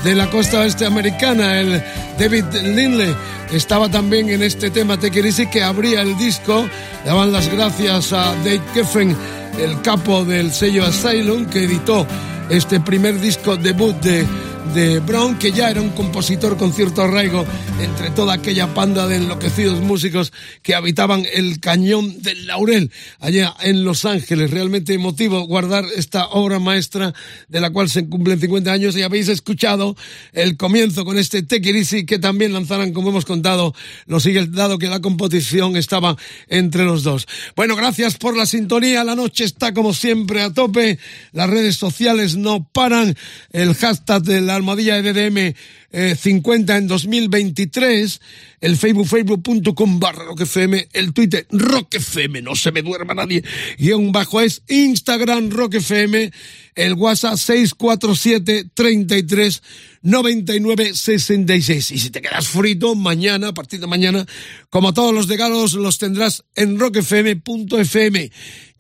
[0.04, 1.84] de la costa oeste americana, el
[2.18, 3.14] David Lindley.
[3.52, 6.66] Estaba también en este tema Take It que abría el disco.
[7.06, 9.16] Daban las gracias a Dave Geffen,
[9.60, 12.08] el capo del sello Asylum, que editó
[12.50, 14.26] este primer disco debut de
[14.74, 17.46] de Brown, que ya era un compositor con cierto arraigo
[17.84, 23.84] entre toda aquella panda de enloquecidos músicos que habitaban el cañón del Laurel allá en
[23.84, 24.52] Los Ángeles.
[24.52, 27.14] Realmente emotivo guardar esta obra maestra
[27.48, 29.96] de la cual se cumplen 50 años y habéis escuchado
[30.34, 31.72] el comienzo con este Take
[32.06, 33.74] que también lanzaran, como hemos contado,
[34.06, 36.18] los Eagles, dado que la composición estaba
[36.48, 37.28] entre los dos.
[37.56, 39.04] Bueno, gracias por la sintonía.
[39.04, 41.00] La noche está como siempre a tope.
[41.32, 43.16] Las redes sociales no paran.
[43.52, 45.56] El hashtag de la almohadilla EDM
[45.92, 48.22] 50 en 2023,
[48.62, 53.44] el Facebook, facebook.com barra roquefm, el Twitter roquefm, no se me duerma nadie,
[53.78, 56.32] guion bajo es Instagram roquefm,
[56.76, 59.62] el WhatsApp 647 33
[60.02, 61.92] 99 66.
[61.92, 64.26] Y si te quedas frito, mañana, a partir de mañana,
[64.70, 68.32] como todos los regalos, los tendrás en roquefm.fm.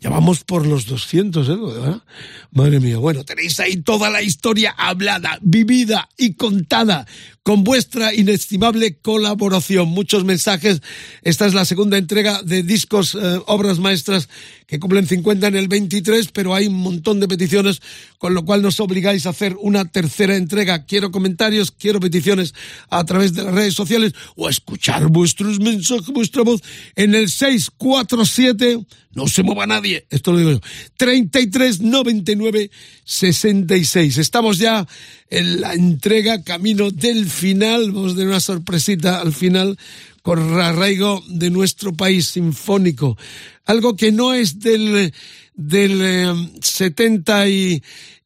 [0.01, 1.55] Ya vamos por los 200, ¿eh?
[1.55, 2.01] ¿verdad?
[2.49, 2.97] Madre mía.
[2.97, 7.05] Bueno, tenéis ahí toda la historia hablada, vivida y contada
[7.43, 9.89] con vuestra inestimable colaboración.
[9.89, 10.81] Muchos mensajes.
[11.21, 14.27] Esta es la segunda entrega de discos, eh, obras maestras
[14.65, 17.83] que cumplen 50 en el 23, pero hay un montón de peticiones,
[18.17, 20.85] con lo cual nos obligáis a hacer una tercera entrega.
[20.85, 22.55] Quiero comentarios, quiero peticiones
[22.89, 26.61] a través de las redes sociales o escuchar vuestros mensajes, vuestra voz
[26.95, 28.79] en el 647
[29.13, 30.59] no se mueva nadie, esto lo digo yo.
[30.97, 32.71] 33 99
[33.03, 34.17] 66.
[34.17, 34.87] Estamos ya
[35.29, 39.77] en la entrega camino del final, vamos a tener una sorpresita al final
[40.21, 43.17] con arraigo de nuestro país sinfónico.
[43.65, 45.13] Algo que no es del,
[45.55, 46.49] del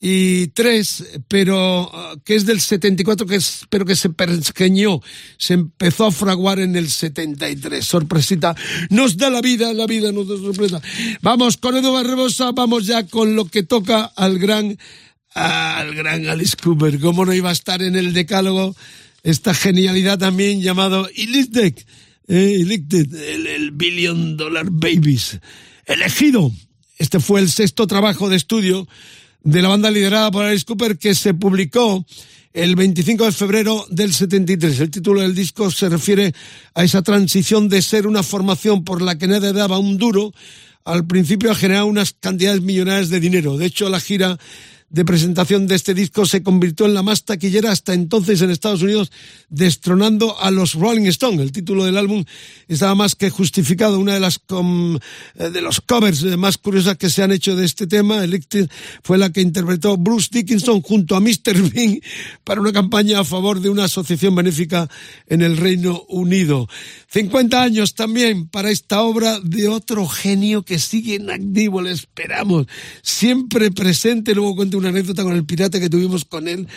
[0.02, 5.02] 73, eh, pero eh, que es del 74, que es, pero que se pergeñó,
[5.38, 7.84] se empezó a fraguar en el 73.
[7.86, 8.56] Sorpresita.
[8.90, 10.82] Nos da la vida, la vida nos da sorpresa.
[11.22, 14.78] Vamos con Edu Barbosa, vamos ya con lo que toca al gran,
[15.34, 17.00] al gran Alice Cooper.
[17.00, 18.76] ¿Cómo no iba a estar en el decálogo?
[19.26, 21.74] esta genialidad también llamado Illicted,
[22.28, 25.40] eh, el, el Billion Dollar Babies.
[25.86, 26.52] Elegido.
[26.98, 28.88] Este fue el sexto trabajo de estudio
[29.46, 32.04] de la banda liderada por Alice Cooper que se publicó
[32.52, 34.80] el 25 de febrero del 73.
[34.80, 36.34] El título del disco se refiere
[36.74, 40.34] a esa transición de ser una formación por la que nadie daba un duro
[40.84, 43.56] al principio a generar unas cantidades millonarias de dinero.
[43.56, 44.40] De hecho, la gira
[44.96, 48.82] de presentación de este disco se convirtió en la más taquillera hasta entonces en Estados
[48.82, 49.12] Unidos,
[49.50, 51.42] destronando a los Rolling Stones.
[51.42, 52.24] El título del álbum
[52.70, 54.00] estaba más que justificado.
[54.00, 57.88] Una de las eh, de los covers más curiosas que se han hecho de este
[57.88, 58.72] tema, Electric,
[59.04, 61.74] fue la que interpretó Bruce Dickinson junto a Mr.
[61.74, 62.00] Bean
[62.46, 64.90] para una campaña a favor de una asociación benéfica
[65.28, 66.70] en el Reino Unido.
[67.10, 72.68] 50 años también para esta obra de otro genio que sigue en activo, le esperamos,
[73.02, 74.34] siempre presente.
[74.34, 76.68] Luego cuento una anécdota con el pirata que tuvimos con él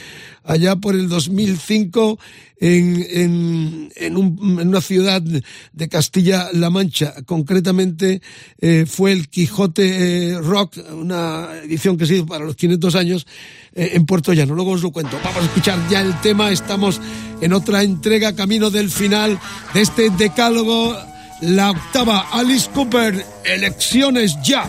[0.45, 2.19] allá por el 2005
[2.61, 7.15] en, en, en una ciudad de Castilla-La Mancha.
[7.25, 8.21] Concretamente
[8.61, 13.27] eh, fue el Quijote eh, Rock, una edición que se hizo para los 500 años
[13.75, 14.55] eh, en Puerto Llano.
[14.55, 15.19] Luego os lo cuento.
[15.23, 16.51] Vamos a escuchar ya el tema.
[16.51, 17.01] Estamos
[17.41, 19.39] en otra entrega, camino del final
[19.75, 20.97] de este decálogo.
[21.41, 24.69] La octava, Alice Cooper, elecciones ya,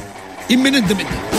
[0.49, 1.38] inminentemente.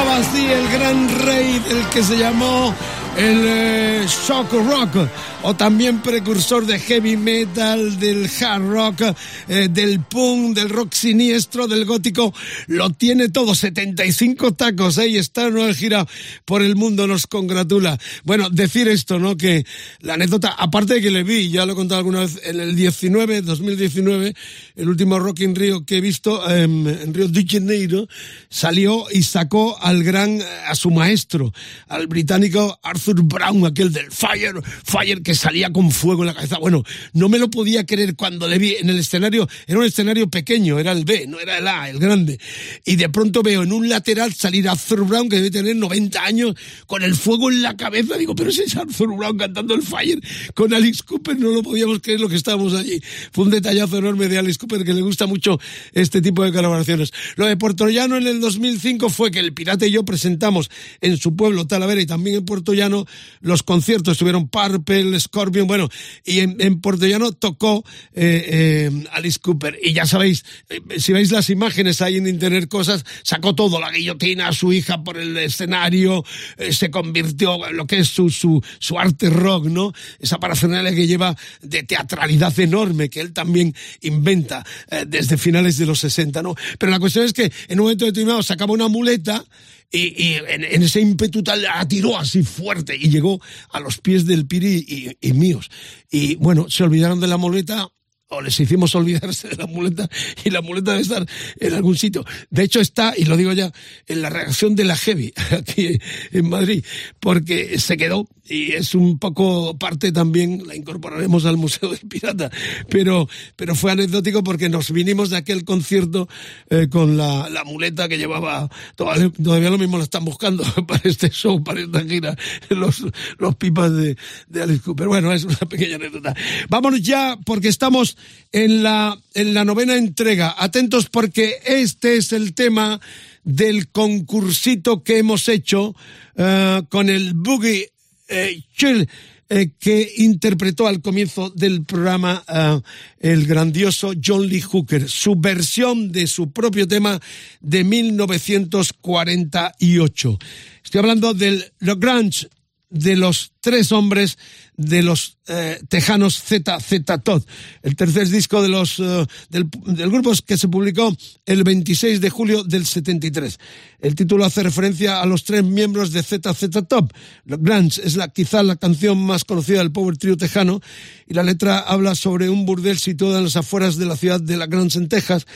[0.00, 2.72] El gran rey del que se llamó
[3.16, 5.08] el eh, shock rock
[5.48, 9.00] o también precursor de heavy metal, del hard rock,
[9.48, 12.34] eh, del punk, del rock siniestro, del gótico,
[12.66, 16.06] lo tiene todo, 75 tacos, ahí está, no gira
[16.44, 17.98] por el mundo, nos congratula.
[18.24, 19.38] Bueno, decir esto, ¿no?
[19.38, 19.64] Que
[20.00, 22.76] la anécdota, aparte de que le vi, ya lo he contado alguna vez, en el
[22.76, 24.34] 19, 2019,
[24.76, 28.06] el último Rock in Rio que he visto, em, en Río de Janeiro,
[28.50, 31.54] salió y sacó al gran, a su maestro,
[31.86, 36.58] al británico Arthur Brown, aquel del Fire, Fire, que salía con fuego en la cabeza.
[36.58, 36.84] Bueno,
[37.14, 39.48] no me lo podía creer cuando le vi en el escenario.
[39.66, 42.38] Era un escenario pequeño, era el B, no era el A, el grande.
[42.84, 46.54] Y de pronto veo en un lateral salir Arthur Brown, que debe tener 90 años,
[46.86, 48.16] con el fuego en la cabeza.
[48.16, 50.20] Digo, pero ese es Arthur Brown cantando el Fire
[50.54, 51.38] con Alice Cooper.
[51.38, 53.00] No lo podíamos creer lo que estábamos allí.
[53.32, 55.58] Fue un detallazo enorme de Alice Cooper, que le gusta mucho
[55.92, 57.12] este tipo de colaboraciones.
[57.36, 60.70] Lo de Puerto Llano en el 2005 fue que el Pirata y yo presentamos
[61.00, 63.06] en su pueblo Talavera y también en Puerto Llano
[63.40, 64.12] los conciertos.
[64.12, 65.88] Estuvieron Purple, Scorpion, bueno,
[66.24, 69.78] y en, en Puerto Llano tocó eh, eh, Alice Cooper.
[69.82, 73.90] Y ya sabéis, eh, si veis las imágenes ahí en internet, cosas, sacó todo, la
[73.90, 76.24] guillotina, su hija por el escenario,
[76.70, 79.92] se convirtió en lo que es su, su, su arte rock, ¿no?
[80.18, 84.64] Esa parafernalia que lleva de teatralidad enorme, que él también inventa
[85.06, 86.54] desde finales de los 60, ¿no?
[86.78, 89.44] Pero la cuestión es que en un momento determinado sacaba una muleta
[89.90, 93.98] y, y en, en, ese ímpetu tal la tiró así fuerte y llegó a los
[93.98, 95.70] pies del Piri y, y, míos.
[96.10, 97.88] Y bueno, se olvidaron de la muleta
[98.30, 100.08] o les hicimos olvidarse de la muleta
[100.44, 101.26] y la muleta debe estar
[101.58, 102.24] en algún sitio.
[102.50, 103.72] De hecho está, y lo digo ya,
[104.06, 105.98] en la reacción de la Heavy aquí
[106.32, 106.84] en Madrid,
[107.20, 112.50] porque se quedó y es un poco parte también, la incorporaremos al Museo del Pirata,
[112.88, 116.28] pero, pero fue anecdótico porque nos vinimos de aquel concierto
[116.70, 121.02] eh, con la, la, muleta que llevaba, todavía, todavía, lo mismo la están buscando para
[121.04, 122.36] este show, para esta gira,
[122.70, 123.04] los,
[123.38, 124.16] los pipas de,
[124.48, 125.08] de Alice Cooper.
[125.08, 126.34] Bueno, es una pequeña anécdota.
[126.68, 128.16] Vámonos ya porque estamos
[128.52, 130.54] en la, en la novena entrega.
[130.58, 133.00] Atentos porque este es el tema
[133.44, 135.94] del concursito que hemos hecho
[136.36, 137.90] uh, con el Boogie
[138.28, 139.08] eh, Chill,
[139.48, 142.82] eh, que interpretó al comienzo del programa uh,
[143.18, 147.18] el grandioso John Lee Hooker, su versión de su propio tema
[147.60, 150.38] de 1948.
[150.84, 152.48] Estoy hablando del Le Grange
[152.90, 154.38] de los tres hombres
[154.76, 157.42] de los eh, tejanos ZZ Todd,
[157.82, 161.14] el tercer disco de los, eh, del, del, grupo que se publicó
[161.46, 163.58] el 26 de julio del 73.
[164.00, 167.12] El título hace referencia a los tres miembros de ZZ Top.
[167.44, 170.80] Grants es la, quizá la canción más conocida del power trio tejano
[171.26, 174.56] y la letra habla sobre un burdel situado en las afueras de la ciudad de
[174.56, 175.46] La Grants en Texas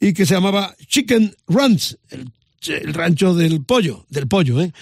[0.00, 1.96] y que se llamaba Chicken Ranch,
[2.68, 4.72] el rancho del pollo, del pollo, ¿eh?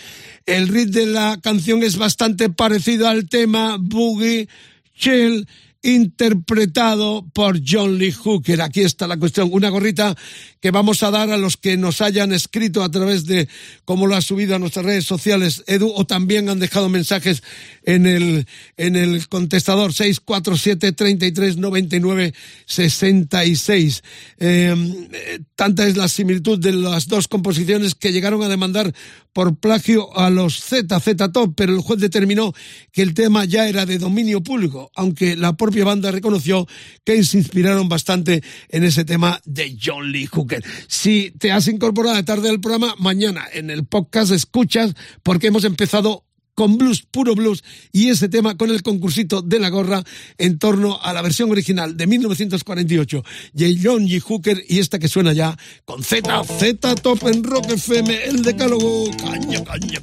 [0.46, 4.48] El ritmo de la canción es bastante parecido al tema Boogie
[4.96, 5.46] Chill
[5.82, 8.62] interpretado por John Lee Hooker.
[8.62, 9.48] Aquí está la cuestión.
[9.52, 10.16] Una gorrita
[10.60, 13.48] que vamos a dar a los que nos hayan escrito a través de
[13.84, 17.42] cómo lo ha subido a nuestras redes sociales, Edu, o también han dejado mensajes
[17.84, 22.34] en el, en el contestador 647 33 99
[22.66, 24.02] 66.
[24.38, 28.92] Eh, tanta es la similitud de las dos composiciones que llegaron a demandar
[29.38, 32.52] por plagio a los ZZ Top, pero el juez determinó
[32.90, 36.66] que el tema ya era de dominio público, aunque la propia banda reconoció
[37.04, 40.64] que se inspiraron bastante en ese tema de John Lee Hooker.
[40.88, 45.62] Si te has incorporado a tarde del programa, mañana en el podcast escuchas porque hemos
[45.62, 46.24] empezado
[46.58, 50.02] con blues, puro blues, y ese tema con el concursito de la gorra
[50.38, 54.18] en torno a la versión original de 1948 de John G.
[54.18, 59.08] Hooker y esta que suena ya con Z, Z Top en Rock FM, el decálogo,
[59.18, 60.00] caña, caña,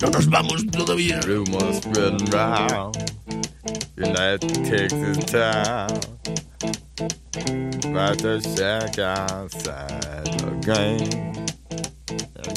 [0.00, 1.18] no nos vamos todavía.
[7.84, 11.51] About the shack outside the game.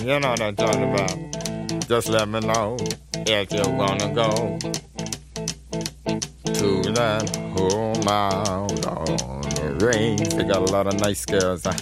[0.03, 1.87] You know what I'm talking about.
[1.87, 2.77] Just let me know
[3.27, 4.57] if you wanna go
[6.53, 10.29] to that home out on the range.
[10.29, 11.63] They got a lot of nice girls.
[11.63, 11.73] Huh?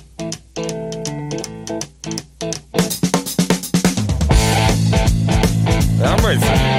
[6.05, 6.72] I'm racing.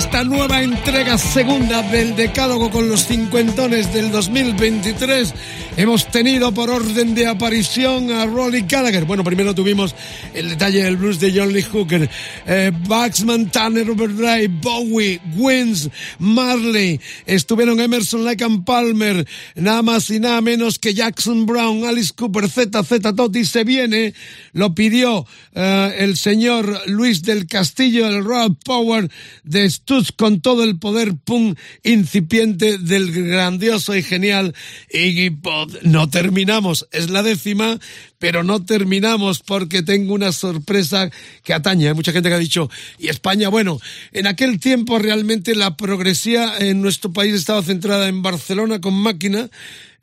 [0.00, 5.34] Esta nueva entrega segunda del Decálogo con los cincuentones del 2023
[5.76, 9.04] hemos tenido por orden de aparición a Rolly Gallagher.
[9.04, 9.94] Bueno, primero tuvimos
[10.34, 12.08] el detalle del blues de John Lee Hooker,
[12.46, 13.86] eh, Baxman, Tanner,
[14.18, 15.88] Ray, Bowie, Wins,
[16.18, 22.12] Marley, estuvieron Emerson, Lake and Palmer, nada más y nada menos que Jackson Brown, Alice
[22.14, 24.14] Cooper, ZZ Totti se viene,
[24.52, 29.10] lo pidió eh, el señor Luis del Castillo, el Royal Power
[29.44, 34.54] de Stutz con todo el poder pum incipiente del grandioso y genial
[34.90, 35.59] Iggy Pop.
[35.82, 37.78] No terminamos, es la décima,
[38.18, 41.10] pero no terminamos porque tengo una sorpresa
[41.42, 41.88] que atañe.
[41.88, 43.48] Hay mucha gente que ha dicho, ¿y España?
[43.48, 43.80] Bueno,
[44.12, 49.50] en aquel tiempo realmente la progresía en nuestro país estaba centrada en Barcelona con máquina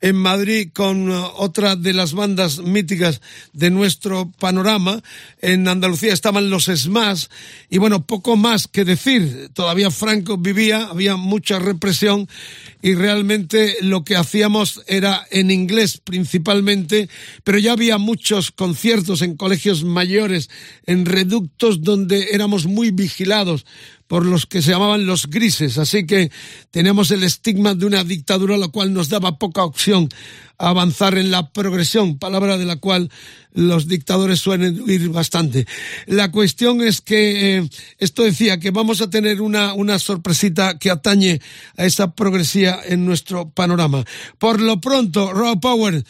[0.00, 3.20] en Madrid con uh, otra de las bandas míticas
[3.52, 5.02] de nuestro panorama.
[5.40, 7.26] En Andalucía estaban los Smash
[7.68, 9.50] y bueno, poco más que decir.
[9.52, 12.28] Todavía Franco vivía, había mucha represión
[12.82, 17.08] y realmente lo que hacíamos era en inglés principalmente,
[17.44, 20.48] pero ya había muchos conciertos en colegios mayores,
[20.86, 23.66] en reductos donde éramos muy vigilados
[24.08, 26.32] por los que se llamaban los grises, así que
[26.70, 30.08] tenemos el estigma de una dictadura, lo cual nos daba poca opción
[30.58, 33.10] a avanzar en la progresión, palabra de la cual
[33.52, 35.66] los dictadores suelen huir bastante.
[36.06, 37.68] La cuestión es que eh,
[37.98, 41.40] esto decía que vamos a tener una, una sorpresita que atañe
[41.76, 44.04] a esa progresía en nuestro panorama.
[44.38, 46.02] Por lo pronto, Raw Power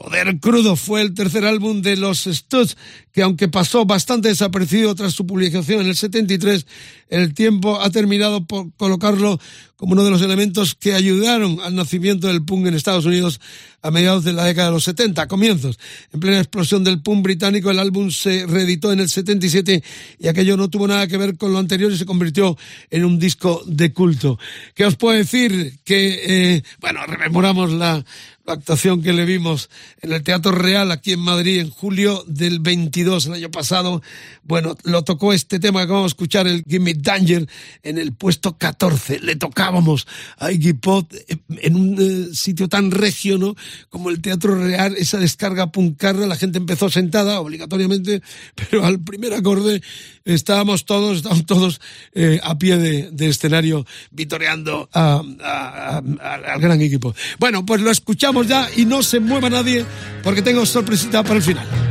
[0.00, 2.78] Poder Crudo fue el tercer álbum de los Studs,
[3.12, 6.66] que aunque pasó bastante desaparecido tras su publicación en el 73,
[7.10, 9.38] el tiempo ha terminado por colocarlo
[9.76, 13.40] como uno de los elementos que ayudaron al nacimiento del punk en Estados Unidos
[13.82, 15.78] a mediados de la década de los 70, comienzos.
[16.12, 19.82] En plena explosión del punk británico, el álbum se reeditó en el 77
[20.18, 22.58] y aquello no tuvo nada que ver con lo anterior y se convirtió
[22.90, 24.38] en un disco de culto.
[24.74, 25.78] ¿Qué os puedo decir?
[25.82, 28.04] Que, eh, bueno, rememoramos la,
[28.46, 29.70] actuación que le vimos
[30.02, 34.02] en el Teatro Real aquí en Madrid en julio del 22, el año pasado.
[34.42, 37.48] Bueno, lo tocó este tema que vamos a escuchar, el Gimme Danger,
[37.82, 39.20] en el puesto 14.
[39.20, 40.06] Le tocábamos
[40.38, 41.12] a Iggy Pop
[41.48, 43.54] en un eh, sitio tan regio, ¿no?
[43.88, 48.22] Como el Teatro Real, esa descarga puncarra, la gente empezó sentada obligatoriamente,
[48.54, 49.82] pero al primer acorde
[50.24, 51.80] estábamos todos, estábamos todos
[52.14, 57.14] eh, a pie de, escenario vitoreando al gran equipo.
[57.38, 59.84] Bueno, pues lo escuchamos ya y no se mueva nadie
[60.22, 61.89] porque tengo sorpresita para el final.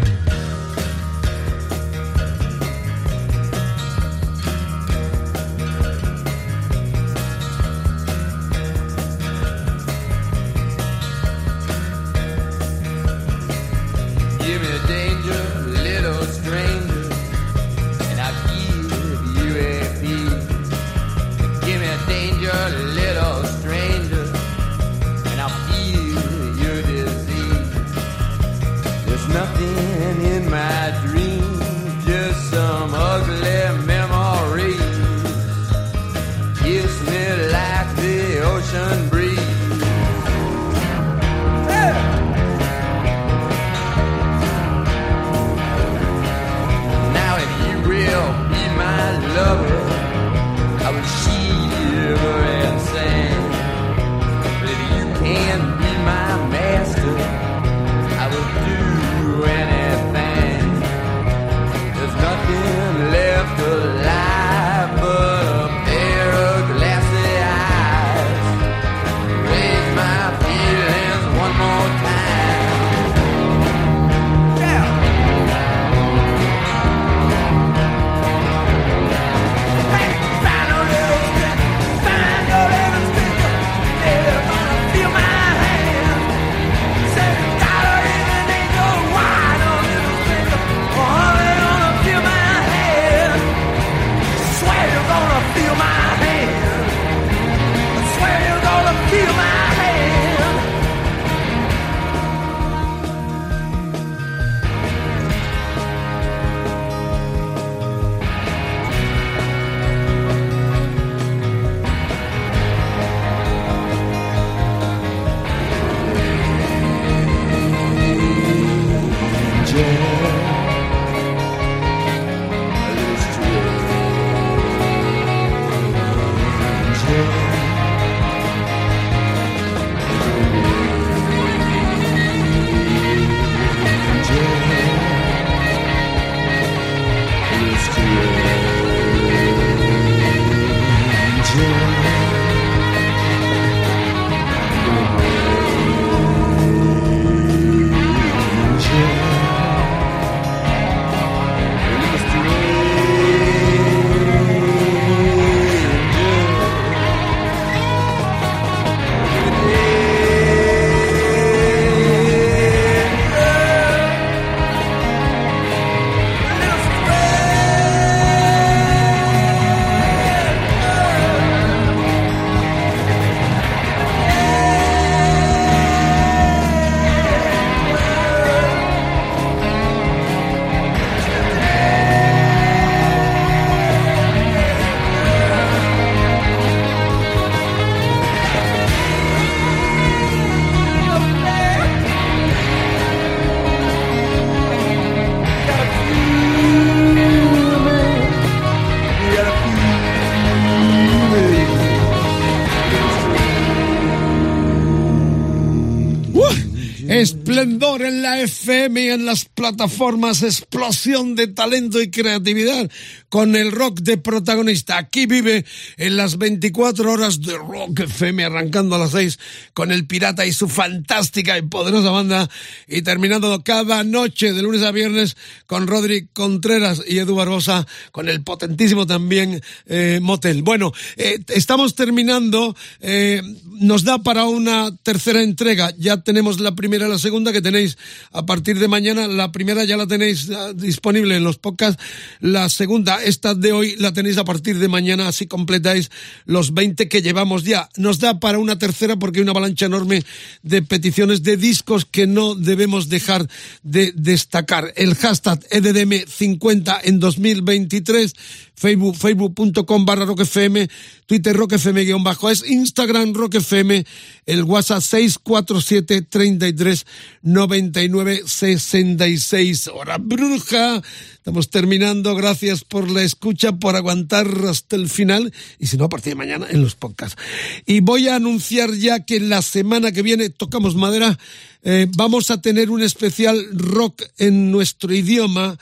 [209.70, 212.90] Plataformas, explosión de talento y creatividad
[213.30, 214.98] con el rock de protagonista.
[214.98, 215.66] Aquí vive
[215.98, 219.40] en las 24 horas de Rock FM, arrancando a las 6
[219.74, 222.50] con el Pirata y su fantástica y poderosa banda
[222.88, 225.38] y terminando cada noche de lunes a viernes
[225.68, 230.64] con Rodri Contreras y Edu Barbosa con el potentísimo también eh, Motel.
[230.64, 233.42] Bueno, eh, estamos terminando, eh,
[233.80, 237.98] nos da para una tercera entrega, ya tenemos la primera y la segunda que tenéis
[238.32, 242.02] a partir de mañana, la primera ya la tenéis ah, disponible en los podcasts,
[242.40, 246.12] la segunda esta de hoy la tenéis a partir de mañana, así completáis
[246.46, 247.90] los 20 que llevamos ya.
[247.98, 250.24] Nos da para una tercera porque hay una avalancha enorme
[250.64, 253.48] de peticiones de discos que no debemos dejar
[253.84, 254.94] de destacar.
[254.96, 258.36] El hashtag EDDM50 en 2023
[258.80, 260.88] Facebook, facebook.com barra roquefm,
[261.26, 264.06] Twitter roquefm guion bajo es, Instagram roquefm,
[264.46, 267.06] el WhatsApp 647 33
[267.42, 269.90] 99 66.
[269.94, 271.02] Hora bruja.
[271.34, 272.36] Estamos terminando.
[272.36, 275.52] Gracias por la escucha, por aguantar hasta el final.
[275.78, 277.42] Y si no, a partir de mañana en los podcasts.
[277.86, 281.38] Y voy a anunciar ya que la semana que viene, tocamos madera,
[281.84, 285.78] eh, vamos a tener un especial rock en nuestro idioma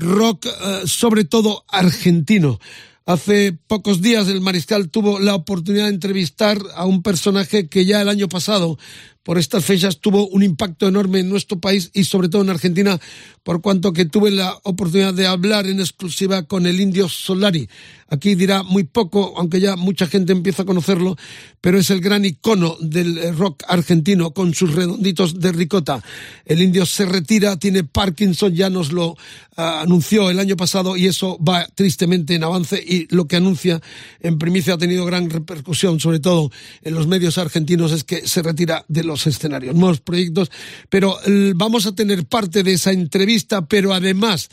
[0.00, 2.58] rock eh, sobre todo argentino.
[3.06, 8.00] Hace pocos días el mariscal tuvo la oportunidad de entrevistar a un personaje que ya
[8.00, 8.78] el año pasado
[9.22, 12.98] por estas fechas tuvo un impacto enorme en nuestro país y sobre todo en Argentina,
[13.42, 17.68] por cuanto que tuve la oportunidad de hablar en exclusiva con el indio Solari.
[18.08, 21.16] Aquí dirá muy poco, aunque ya mucha gente empieza a conocerlo,
[21.60, 26.02] pero es el gran icono del rock argentino con sus redonditos de ricota.
[26.44, 29.16] El indio se retira, tiene Parkinson, ya nos lo
[29.56, 33.80] ah, anunció el año pasado y eso va tristemente en avance y lo que anuncia
[34.20, 36.50] en primicia ha tenido gran repercusión, sobre todo
[36.82, 40.50] en los medios argentinos, es que se retira de los escenarios, nuevos proyectos,
[40.88, 41.16] pero
[41.54, 44.48] vamos a tener parte de esa entrevista, pero además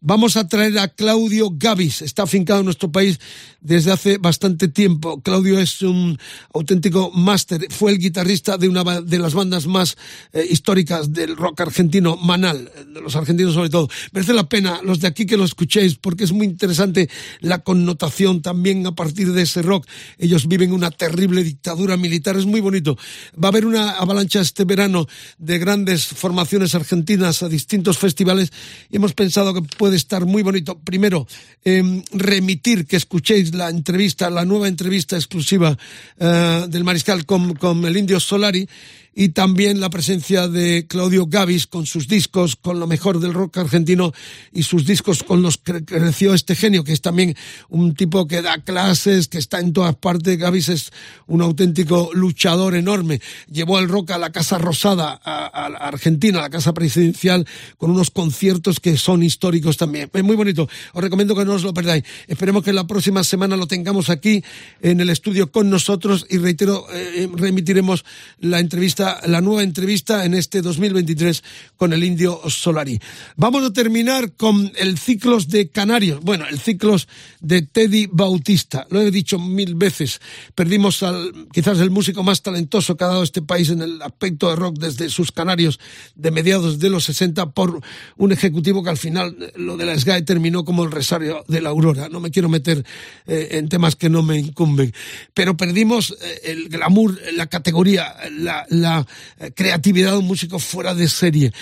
[0.00, 3.18] Vamos a traer a Claudio Gavis, está afincado en nuestro país
[3.60, 5.20] desde hace bastante tiempo.
[5.22, 6.16] Claudio es un
[6.54, 9.96] auténtico máster, fue el guitarrista de una de las bandas más
[10.32, 13.88] eh, históricas del rock argentino, Manal, de los argentinos sobre todo.
[14.12, 17.10] Merece la pena los de aquí que lo escuchéis porque es muy interesante
[17.40, 19.84] la connotación también a partir de ese rock.
[20.18, 22.96] Ellos viven una terrible dictadura militar, es muy bonito.
[23.34, 25.08] Va a haber una avalancha este verano
[25.38, 28.52] de grandes formaciones argentinas a distintos festivales
[28.90, 30.78] y hemos pensado que puede estar muy bonito.
[30.78, 31.26] Primero,
[31.64, 35.76] em, remitir que escuchéis la entrevista, la nueva entrevista exclusiva
[36.18, 38.68] eh, del Mariscal con, con el Indio Solari
[39.14, 43.58] y también la presencia de Claudio Gavis con sus discos, con lo mejor del rock
[43.58, 44.12] argentino
[44.52, 47.34] y sus discos con los que creció este genio, que es también
[47.68, 50.38] un tipo que da clases, que está en todas partes.
[50.38, 50.90] Gavis es
[51.26, 53.20] un auténtico luchador enorme.
[53.50, 58.10] Llevó el rock a la Casa Rosada, a, Argentina, a la Casa Presidencial, con unos
[58.10, 60.10] conciertos que son históricos también.
[60.12, 60.68] Es muy bonito.
[60.92, 62.04] Os recomiendo que no os lo perdáis.
[62.26, 64.42] Esperemos que la próxima semana lo tengamos aquí
[64.80, 68.04] en el estudio con nosotros y reitero, eh, remitiremos
[68.40, 71.42] la entrevista la nueva entrevista en este 2023
[71.76, 72.98] con el indio Solari.
[73.36, 76.20] Vamos a terminar con el ciclos de Canarios.
[76.20, 77.06] Bueno, el ciclos
[77.40, 78.86] de Teddy Bautista.
[78.90, 80.20] Lo he dicho mil veces.
[80.54, 84.50] Perdimos al, quizás el músico más talentoso que ha dado este país en el aspecto
[84.50, 85.78] de rock desde sus Canarios
[86.16, 87.80] de mediados de los 60 por
[88.16, 91.70] un ejecutivo que al final lo de la SGAE terminó como el resario de la
[91.70, 92.08] Aurora.
[92.08, 92.84] No me quiero meter
[93.26, 94.92] eh, en temas que no me incumben.
[95.34, 98.66] Pero perdimos eh, el glamour, la categoría, la
[98.96, 101.52] eh, creatividad de un músico fuera de serie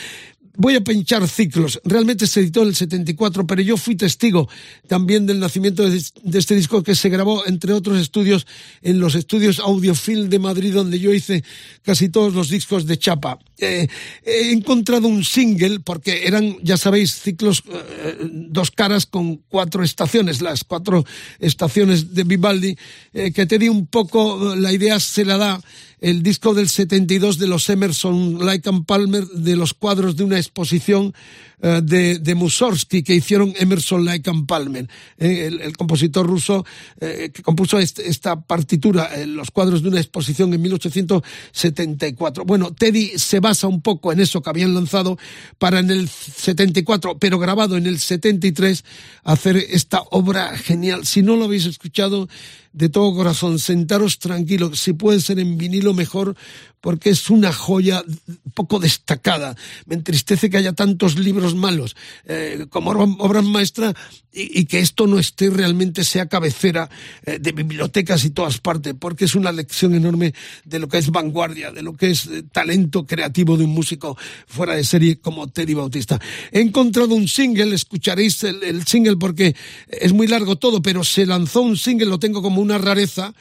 [0.57, 1.81] voy a pinchar ciclos.
[1.85, 4.49] Realmente se editó en el 74, pero yo fui testigo
[4.87, 6.03] también del nacimiento de,
[6.35, 8.47] este disco que se grabó, entre otros estudios,
[8.83, 11.45] en los estudios Audiofil de Madrid, donde yo hice
[11.83, 13.39] casi todos los discos de Chapa.
[13.59, 13.87] Eh,
[14.25, 20.41] he encontrado un single, porque eran, ya sabéis, ciclos, eh, dos caras con cuatro estaciones,
[20.41, 21.05] las cuatro
[21.39, 22.77] estaciones de Vivaldi,
[23.13, 25.61] que te di un poco, la idea se la da
[26.01, 30.37] el disco del 72 de los Emerson, Lake and Palmer, de los cuadros de una
[30.37, 31.15] exposición
[31.63, 36.67] eh, de, de Mussorgsky que hicieron Emerson, Lake and Palmer, eh, el, compositor ruso
[37.01, 42.45] eh, que compuso esta partitura, los cuadros de una exposición en 1874.
[42.45, 45.19] Bueno, Teddy se basa un poco en eso que habían lanzado
[45.59, 48.85] para en el 74, pero grabado en el 73,
[49.25, 51.07] hacer esta obra genial.
[51.07, 52.29] Si no lo habéis escuchado,
[52.77, 56.37] de todo corazón, sentaros tranquilos, si puede ser en vinilo mejor,
[56.83, 58.05] porque es una joya
[58.53, 59.57] poco destacada.
[59.87, 63.95] Me entristece que haya tantos libros malos eh, como obras maestras
[64.33, 66.91] y, que esto no esté realmente, sea cabecera
[67.25, 71.11] eh, de bibliotecas y todas partes, porque es una lección enorme de lo que es
[71.11, 74.17] vanguardia, de lo que es eh, talento creativo de un músico
[74.47, 76.21] fuera de serie como Teddy Bautista.
[76.53, 79.57] He encontrado un single, escucharéis el, el single porque
[79.89, 83.33] es muy largo todo, pero se lanzó un single, lo tengo como una rareza,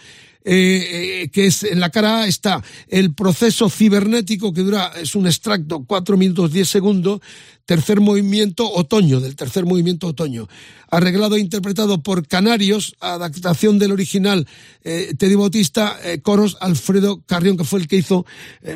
[0.48, 5.16] eh, eh, que es en la cara A está el proceso cibernético que dura, es
[5.16, 7.20] un extracto, 4 minutos 10 segundos,
[7.66, 10.48] tercer movimiento otoño, del tercer movimiento otoño.
[10.92, 14.48] Arreglado e interpretado por Canarios, adaptación del original
[14.84, 18.28] eh, Teddy Bautista, eh, coros Alfredo Carrión, que fue el que hizo,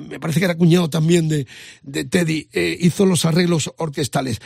[0.10, 1.46] me parece que era cuñado también de,
[1.84, 4.40] de Teddy, hizo los arreglos orquestales.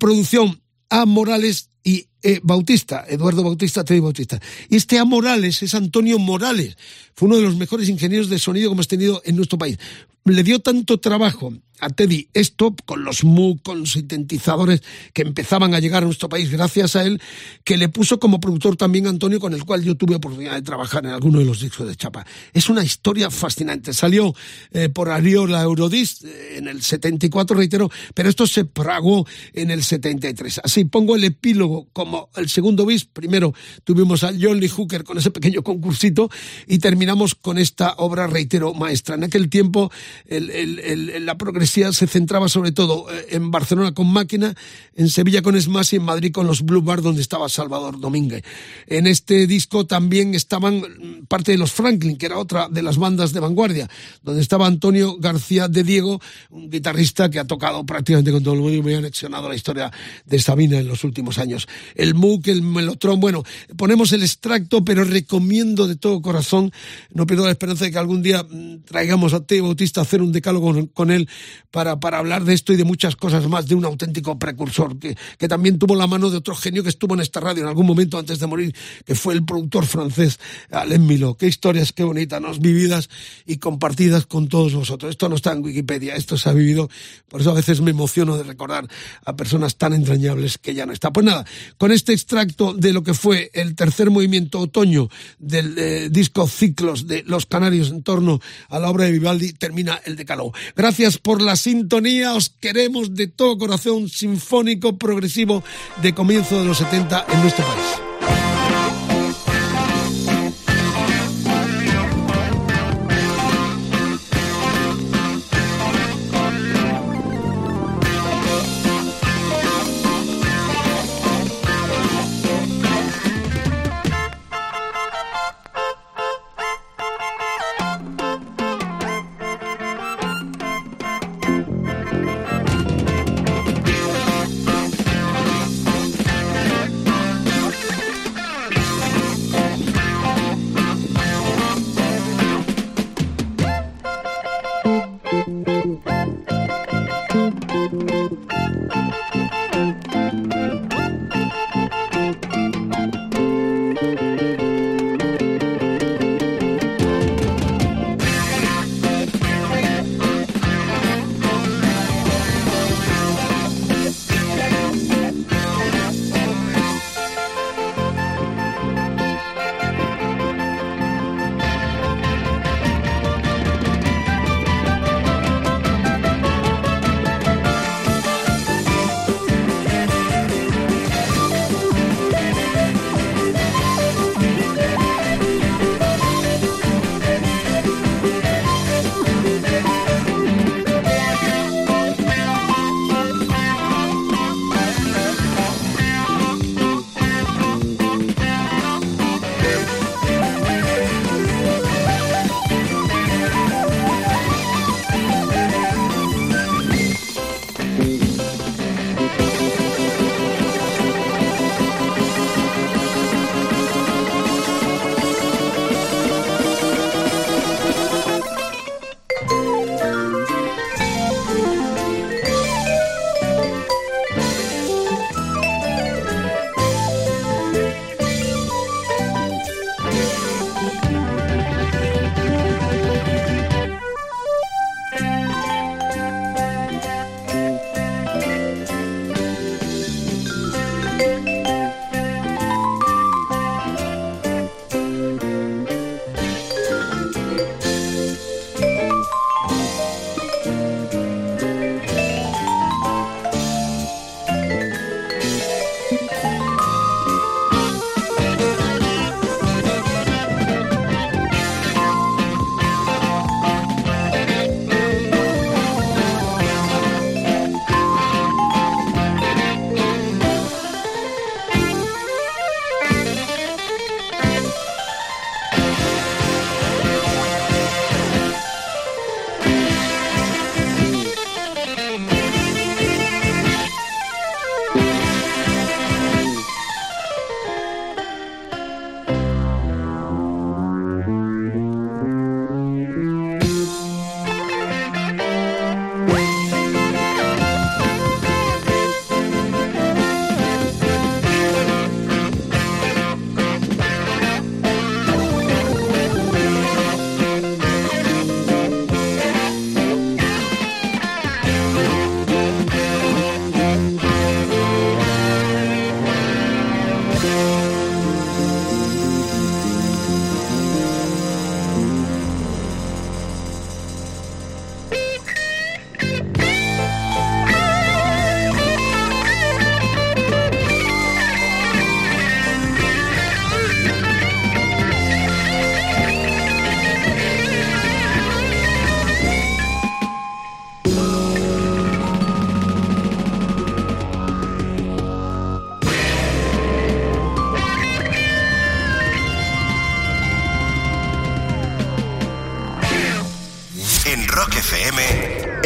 [0.00, 0.60] producción
[0.90, 1.06] A.
[1.06, 4.40] Morales y eh, Bautista, Eduardo Bautista, Teddy Bautista.
[4.68, 5.04] Y este A.
[5.04, 6.76] Morales es Antonio Morales,
[7.14, 9.78] fue uno de los mejores ingenieros de sonido que hemos tenido en nuestro país.
[10.24, 14.82] Le dio tanto trabajo a Teddy esto con los MOOC, con los sintetizadores
[15.12, 17.20] que empezaban a llegar a nuestro país gracias a él,
[17.64, 21.04] que le puso como productor también Antonio, con el cual yo tuve oportunidad de trabajar
[21.04, 22.26] en alguno de los discos de Chapa.
[22.52, 23.92] Es una historia fascinante.
[23.92, 24.34] Salió
[24.72, 29.82] eh, por Ariola Eurodisc eh, en el 74, reitero, pero esto se pragó en el
[29.82, 30.62] 73.
[30.64, 33.04] Así pongo el epílogo como el segundo bis.
[33.04, 33.54] Primero
[33.84, 36.30] tuvimos a John Lee Hooker con ese pequeño concursito
[36.66, 39.16] y terminamos con esta obra, reitero, maestra.
[39.16, 39.90] En aquel tiempo
[40.28, 44.54] la progresión se centraba sobre todo eh, en Barcelona con Máquina,
[44.94, 48.44] en Sevilla con Smash y en Madrid con los Blue Bar, donde estaba Salvador Domínguez.
[48.86, 52.98] En este disco también estaban mm, parte de los Franklin, que era otra de las
[52.98, 53.88] bandas de vanguardia,
[54.22, 56.20] donde estaba Antonio García de Diego,
[56.50, 59.54] un guitarrista que ha tocado prácticamente con todo el mundo y me ha anexionado la
[59.54, 59.90] historia
[60.24, 61.68] de Sabina en los últimos años.
[61.94, 63.44] El MOOC, el Melotron, bueno,
[63.76, 66.72] ponemos el extracto, pero recomiendo de todo corazón,
[67.12, 70.22] no pierdo la esperanza de que algún día mm, traigamos a Teo Bautista a hacer
[70.22, 71.28] un decálogo con él
[71.70, 75.16] para, para hablar de esto y de muchas cosas más, de un auténtico precursor, que,
[75.38, 77.86] que también tuvo la mano de otro genio que estuvo en esta radio en algún
[77.86, 78.74] momento antes de morir,
[79.04, 80.38] que fue el productor francés
[80.70, 81.36] Alain Milo.
[81.36, 82.52] Qué historias, qué bonitas, ¿no?
[82.54, 83.08] vividas
[83.44, 85.10] y compartidas con todos vosotros.
[85.10, 86.88] Esto no está en Wikipedia, esto se ha vivido,
[87.28, 88.88] por eso a veces me emociono de recordar
[89.24, 91.12] a personas tan entrañables que ya no está.
[91.12, 91.44] Pues nada,
[91.78, 95.08] con este extracto de lo que fue el tercer movimiento otoño
[95.38, 100.00] del eh, disco Ciclos de Los Canarios en torno a la obra de Vivaldi, termina
[100.04, 100.52] el decálogo.
[100.74, 102.34] Gracias por la sintonía.
[102.34, 105.62] Os queremos de todo corazón sinfónico progresivo
[106.02, 108.15] de comienzo de los 70 en nuestro país.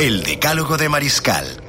[0.01, 1.60] El Decálogo de Mariscal